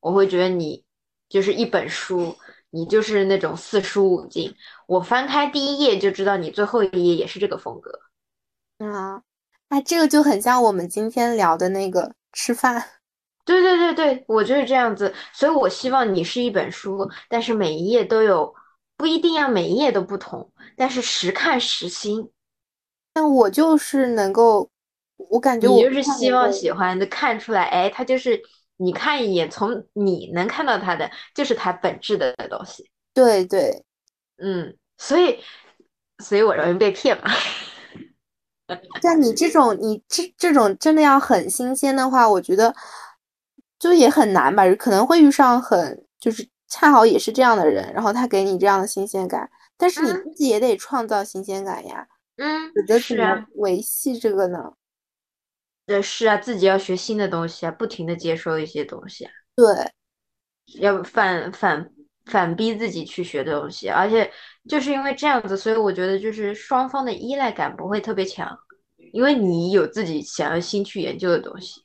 [0.00, 0.84] 我会觉得你。
[1.30, 2.34] 就是一本书，
[2.70, 4.54] 你就是那种四书五经，
[4.86, 8.00] 我翻开第一页就知道你最后一页也是这个风格。
[8.78, 9.22] 啊，
[9.68, 12.82] 那，这个就很像我们今天聊的那个吃饭。
[13.44, 18.54] 对对对对，我就是这样子，所以我希望你是一本书，但是每一页都有，
[18.96, 22.30] 不一定要每一页都不同，但是时看时新。
[23.18, 24.70] 但我就是能够，
[25.16, 28.40] 我感觉我就是希望喜欢的看出来，哎，他就是。
[28.80, 32.88] 你看一眼，从你能看到他的，就是他本质的东西。
[33.12, 33.84] 对对，
[34.36, 35.40] 嗯，所以，
[36.22, 37.28] 所以我容易被骗嘛。
[39.02, 42.72] 像你这种，你这这种真的要很新鲜的话，我觉得
[43.80, 44.62] 就也很难吧。
[44.76, 52.06] 可能会遇上很就是恰好也是这样的人，然后他给你这样的新鲜感，但是你自己也得创造新鲜感呀。
[52.06, 52.17] 嗯，
[52.98, 54.72] 是啊，维系这个呢？
[55.86, 59.32] 对，是啊，自己要学新的东西啊，不停的接收一些东西啊。
[59.56, 61.90] 对，要反反
[62.26, 64.30] 反逼自己去学东西，而且
[64.68, 68.56] 就是因为这样子，所以我觉得就是双方的依赖感不会特别强，
[69.12, 71.82] 因为你有自己想要新去研究的东西。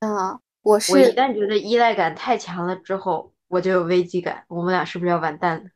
[0.00, 0.92] 啊，我是。
[0.92, 5.70] 我一旦觉得依赖感太强了之后，我就有危机感，我们俩是不是要完蛋了？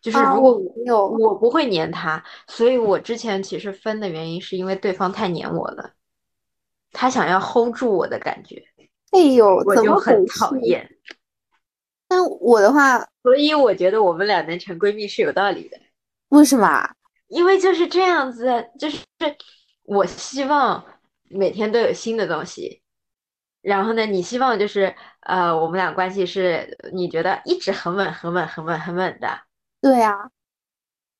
[0.00, 5.92] 就是如果我我不会粘他，所以我之前其实分的原因是因为对方太粘我了。
[6.92, 8.62] 他想要 hold 住我的感觉，
[9.10, 10.88] 哎呦，我就很讨厌。
[12.08, 15.78] 但我的话，所以我觉得我们俩能成闺蜜是有道理的。
[16.30, 16.88] 为什么？
[17.26, 19.04] 因为就是这样子，就是
[19.82, 20.82] 我希望
[21.28, 22.80] 每天都有新的东西，
[23.60, 29.40] 然后呢，你希望就是呃，我们俩关系是你觉得一直很稳、很稳、很稳、很稳的。
[29.80, 30.30] 对啊，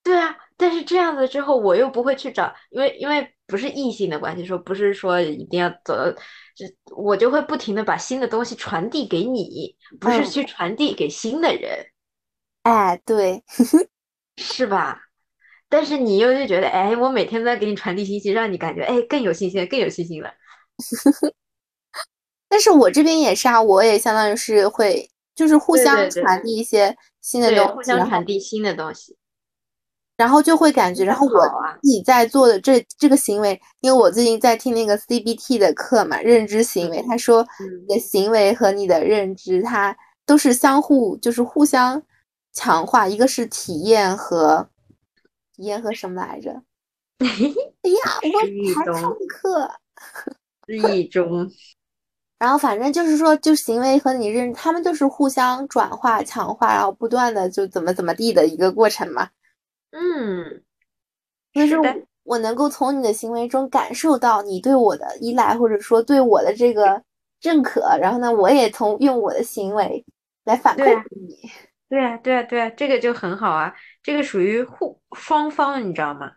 [0.02, 0.36] 对啊。
[0.56, 11.86] 但是这样子之后，我又不会去找，因为因为不是异性的关系，说不是说一定要走到，就我就会不停的把新的东西传递给你，不是去传递给新的人。
[12.64, 13.44] 哎，对，
[14.36, 15.00] 是吧？
[15.68, 20.32] 但是你又就觉得，哎，我每天都在给你传递信息，让你感觉，哎，更有信心，更有信心了。
[22.48, 26.96] 但是我这边也是啊，我也相当于是会，就是互相传递一些
[27.28, 29.14] 新的东西，互相传递新的东西。
[30.16, 31.46] 然后就会感觉，然后我
[31.82, 37.46] 自己在做的这这个行为，因为我最近在听那个 CBT 的课嘛，认知行为，他说
[37.86, 42.02] 你的行为和你的认知，它都是相互，就是互相
[42.54, 44.70] 强化，一个是体验和
[45.54, 46.62] 体验和什么来着？
[47.20, 48.38] 哎呀，我
[48.74, 49.70] 还上课，
[50.66, 51.50] 日益中。
[52.38, 59.28] 然后反正就是说，就行为和你认，他们就是互相转化、强化，然后不断的就怎么怎么地的一个过程嘛。
[59.90, 60.62] 嗯，
[61.52, 61.76] 就是
[62.22, 67.02] 我能够从你的行为中感受到你对我的依赖，或者说对我的这个
[67.40, 70.04] 认可，然后呢，我也从用我的行为
[70.44, 71.50] 来反馈你。
[71.88, 76.32] 对啊，对啊，对啊，这个就很好啊，这个属于互双方，你知道吗？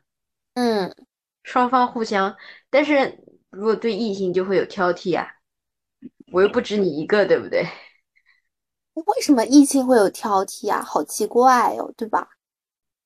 [0.53, 0.95] 嗯，
[1.43, 2.37] 双方互相，
[2.69, 5.27] 但是如果对异性就会有挑剔啊，
[6.31, 7.65] 我又不止你一个，对不对？
[8.93, 10.81] 为什么异性会有挑剔啊？
[10.81, 12.27] 好奇怪哦，对吧？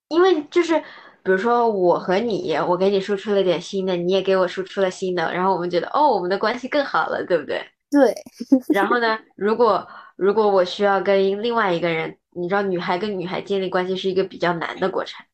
[0.09, 0.80] 因为就是，
[1.23, 7.65] 比如说我和你，我给你输出了点新的，你也给我输出了新的，然后我们觉得哦，我们的关系更好了，对不对？
[7.91, 8.13] 对。
[8.73, 15.26] 然后呢，如果如果我需要跟另外一个人，你知道，女孩跟女孩建立关系是一个比较难的过程，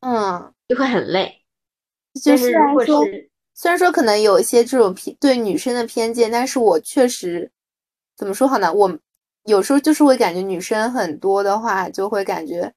[0.00, 1.44] 嗯，就会很累。
[2.24, 3.30] 就是如果是
[3.60, 7.50] 虽然说可能有一些这种偏对女生的偏见，但是我确实
[8.16, 8.72] 怎么说好呢？
[8.72, 8.96] 我
[9.46, 12.72] 有时候就是会感觉女生很多的话，就会感觉。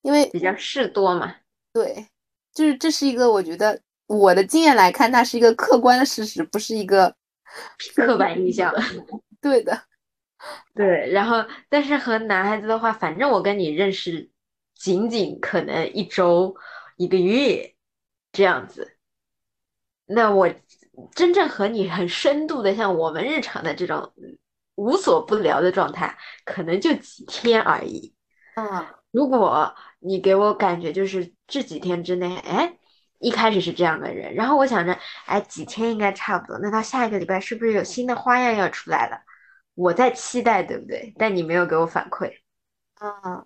[0.00, 1.34] 因为比较事多嘛，
[1.74, 2.06] 对，
[2.54, 7.14] 就是这是一个我觉得我的经验来看，它是一个客观的事实，不是一个
[7.94, 8.74] 刻板印象。
[9.38, 9.78] 对的，
[10.74, 11.12] 对。
[11.12, 14.30] 然后，但是和男孩子的话，反正我跟你认识
[14.74, 16.56] 仅仅可能一周、
[16.96, 17.74] 一个月
[18.32, 18.96] 这样子，
[20.06, 20.48] 那我
[21.14, 24.12] 真正和你很深度的，像我们日常的这种
[24.74, 28.14] 无所不聊的状态，可能就几天而已。
[28.56, 29.74] 嗯，如果。
[30.04, 32.76] 你给我感觉就是这几天之内，哎，
[33.20, 39.16] 一开始是这样的人，然后我想着，哎，几天应该差不多，那到下一个礼拜是不是有新的花样要出来了？
[39.76, 41.14] 我在期待，对不对？
[41.16, 42.32] 但你没有给我反馈，
[42.94, 43.44] 啊，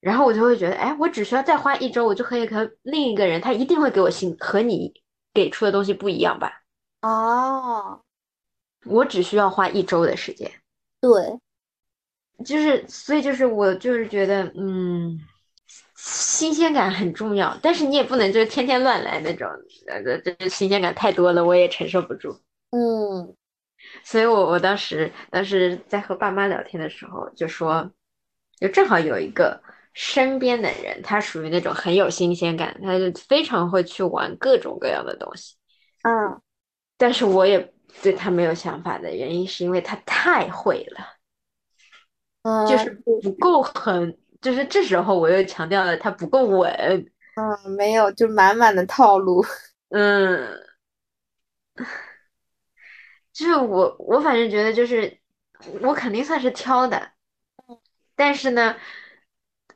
[0.00, 4.90] 然后我就会觉得，哎，我只需要再花一周，我就可以和另一个人，他一定会给我新，和你
[5.34, 6.62] 给出的东西不一样吧？
[7.02, 8.02] 哦，
[8.84, 10.50] 我只需要花一周的时间，
[11.00, 11.38] 对，
[12.44, 15.20] 就是，所以就是我就是觉得，嗯。
[15.94, 19.46] 新鲜感很重要，但是你也不能就是天天乱来那种，
[19.86, 22.40] 呃，这这新鲜感太多了，我也承受不住。
[22.70, 23.36] 嗯，
[24.02, 27.88] 所以我我当时当时在和爸妈聊天的时候就说，
[28.58, 29.62] 就正好有一个
[29.92, 35.56] 身边的人，他属于那种很有新鲜感，他就非常会去玩各种各样的东西。
[36.02, 36.40] 嗯，
[36.96, 37.72] 但是我也
[38.02, 41.06] 对他没有想法的原因是因为他太会了，
[42.42, 42.90] 嗯，就是
[43.22, 44.16] 不够狠。
[44.40, 46.70] 就是这时候，我又强调了他不够稳。
[47.34, 49.44] 嗯，没有，就满满的套路。
[49.90, 50.48] 嗯，
[53.34, 55.18] 就是我，我反正觉得，就是
[55.82, 57.12] 我肯定算是挑的，
[58.16, 58.74] 但是呢，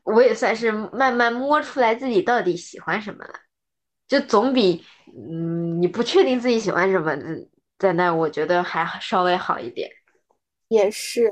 [0.04, 3.34] 我也算是慢慢摸出来自己到底喜欢什么了，
[4.06, 4.84] 就总比
[5.16, 7.16] 嗯你不确定自己喜欢什么
[7.78, 9.90] 在那，我觉得还稍微好一点。
[10.68, 11.30] 也是。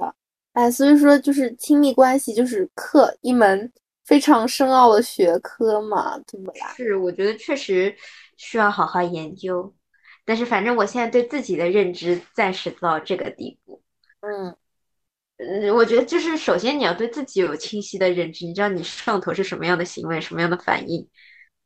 [0.53, 3.73] 哎，所以说就是亲密关系就是课一门
[4.05, 6.75] 非常深奥的学科嘛，对不啦？
[6.77, 7.95] 是，我觉得确实
[8.37, 9.75] 需要好好研究。
[10.25, 13.83] 但是反正我现在对自己的认知暂时到这个地步。
[14.21, 14.55] 嗯
[15.39, 21.09] 嗯，我觉得就是首先你要对自己有清晰的认知，你知道你上头是什么样的行为，什么样的反应。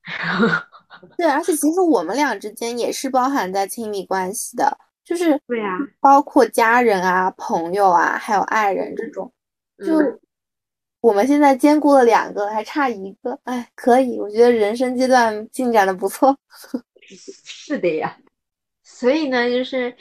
[1.18, 4.78] 对，而且其实我们俩之间也是包含在亲密关系的。
[5.04, 9.32] 就是对呀，包括家人啊、朋友啊，还有爱人这种，
[9.78, 10.20] 就
[11.00, 16.36] 我们现在兼顾了两个，还差一个，哎，可以，我觉得人生阶段进展的不错。
[17.44, 18.18] 是的呀，
[18.82, 19.96] 所以呢，就是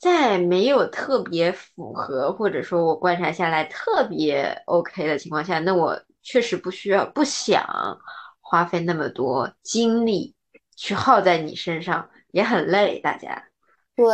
[0.00, 8.00] 在没有特别符合，或者说我观察下来特别 OK 的情况下，那我确实不需要、不想
[8.40, 10.34] 花费那么多精力
[10.74, 13.44] 去耗在你身上，也很累，大家。
[13.94, 14.06] 对，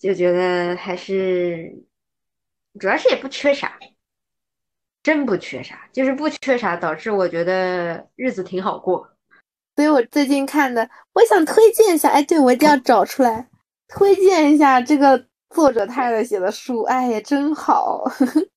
[0.00, 1.72] 就觉得还是
[2.80, 3.78] 主要是也不缺啥，
[5.04, 9.08] 真不缺啥，就是不缺啥，导致我觉得日子挺好过。
[9.76, 13.48] 所以我最近看的，我想推荐一下，哎，对我一定要找出来
[13.90, 18.04] 推荐一下这个作者太太写的书，哎呀，真好。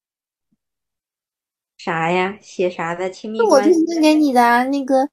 [1.78, 2.38] 啥呀？
[2.40, 3.10] 写啥的？
[3.10, 3.70] 亲密关系？
[3.72, 5.10] 我推荐给你的那个，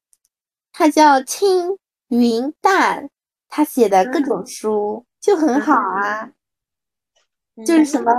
[0.72, 3.08] 他叫青云淡，
[3.48, 6.30] 他写的各种书就很好啊。
[7.66, 8.12] 就是什么？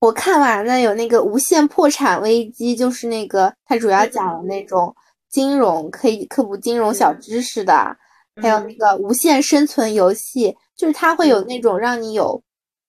[0.00, 4.94] 我看完了有那个《无限破产危机》，就是那个他主要讲的那种
[5.28, 7.96] 金融，可以科普金融小知识的。
[8.40, 12.42] 还有那个《无限生存游戏》，就是它会有那种让你有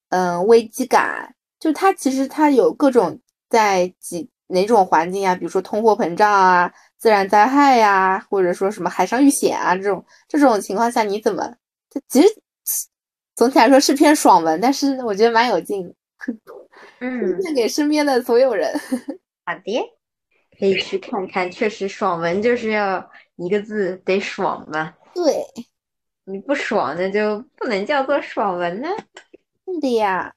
[0.10, 3.20] 嗯危机感，就它其实它有各种
[3.50, 4.30] 在几。
[4.52, 5.36] 哪种环境啊？
[5.36, 11.54] 比如说通货膨胀啊、自然灾害呀，或者说什么海上遇险啊这种这种情况下，你怎么？
[12.08, 12.28] 其实
[13.36, 15.94] 总体来说是篇爽文，但是我觉得蛮有劲。
[17.00, 18.74] 嗯，推荐给身边的所有人。
[19.46, 19.88] 好的，
[20.60, 21.52] 可以去看看。
[21.52, 24.92] 确实，爽文就是要一个字，得爽嘛。
[25.14, 25.46] 对，
[26.26, 28.88] 你不爽，那就不能叫做爽文呢。
[29.66, 30.34] 是的呀。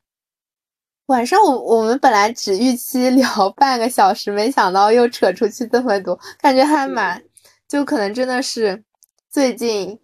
[1.06, 7.22] 晚上我我们本来只预期聊半个小时，没想到又扯出去这么多，感觉还蛮，
[7.68, 8.82] 就可能真的是
[9.28, 10.00] 最近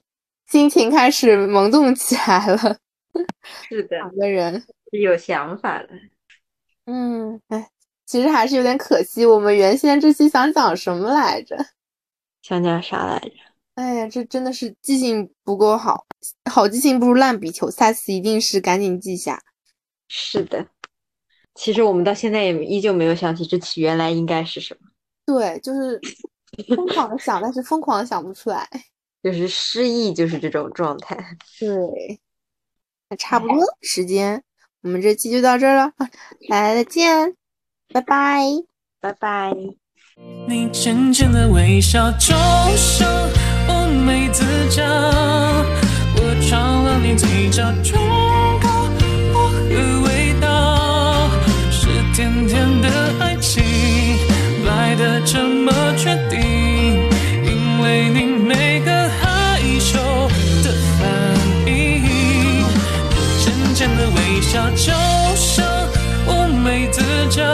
[0.48, 2.78] 心情开始萌动起来了。
[3.68, 5.88] 是的，两个人有想法了。
[6.86, 7.70] 嗯，哎，
[8.04, 11.56] 其实还是有点可惜，我们原先这期想讲什么来着？
[12.42, 13.47] 想讲啥来着？
[13.78, 16.04] 哎呀，这真的是记性不够好，
[16.50, 19.40] 好记性不如烂笔头，下次一定是赶紧记下。
[20.08, 20.66] 是的。
[21.54, 24.88] 其实我们到现在也依旧没有想起这题原来应该是什么。
[25.24, 26.00] 对，就是
[26.74, 28.68] 疯狂的想，但是疯狂的想不出来，
[29.22, 31.16] 就是失忆，就是这种状态。
[31.60, 32.20] 对，
[33.08, 34.42] 那差不多时间，
[34.82, 35.92] 我们这期就到这儿了，
[36.48, 37.36] 来再见，
[37.92, 38.42] 拜拜，
[38.98, 39.54] 拜拜。
[40.48, 42.34] 你浅浅的微笑，就
[42.76, 43.08] 像
[44.08, 44.86] 乌梅子酱，
[46.16, 48.00] 我尝了你嘴角唇
[48.58, 48.88] 膏，
[49.34, 49.58] 薄荷
[50.06, 51.28] 味道。
[51.70, 52.88] 是甜甜的
[53.20, 53.62] 爱情
[54.64, 56.40] 来的这么确定，
[57.44, 59.98] 因为你每个害羞
[60.64, 61.06] 的反
[61.66, 62.64] 应，
[63.38, 64.90] 浅浅的微笑就
[65.36, 65.66] 像
[66.28, 67.44] 乌梅子酱，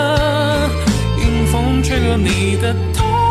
[1.18, 3.23] 迎风吹过你的头。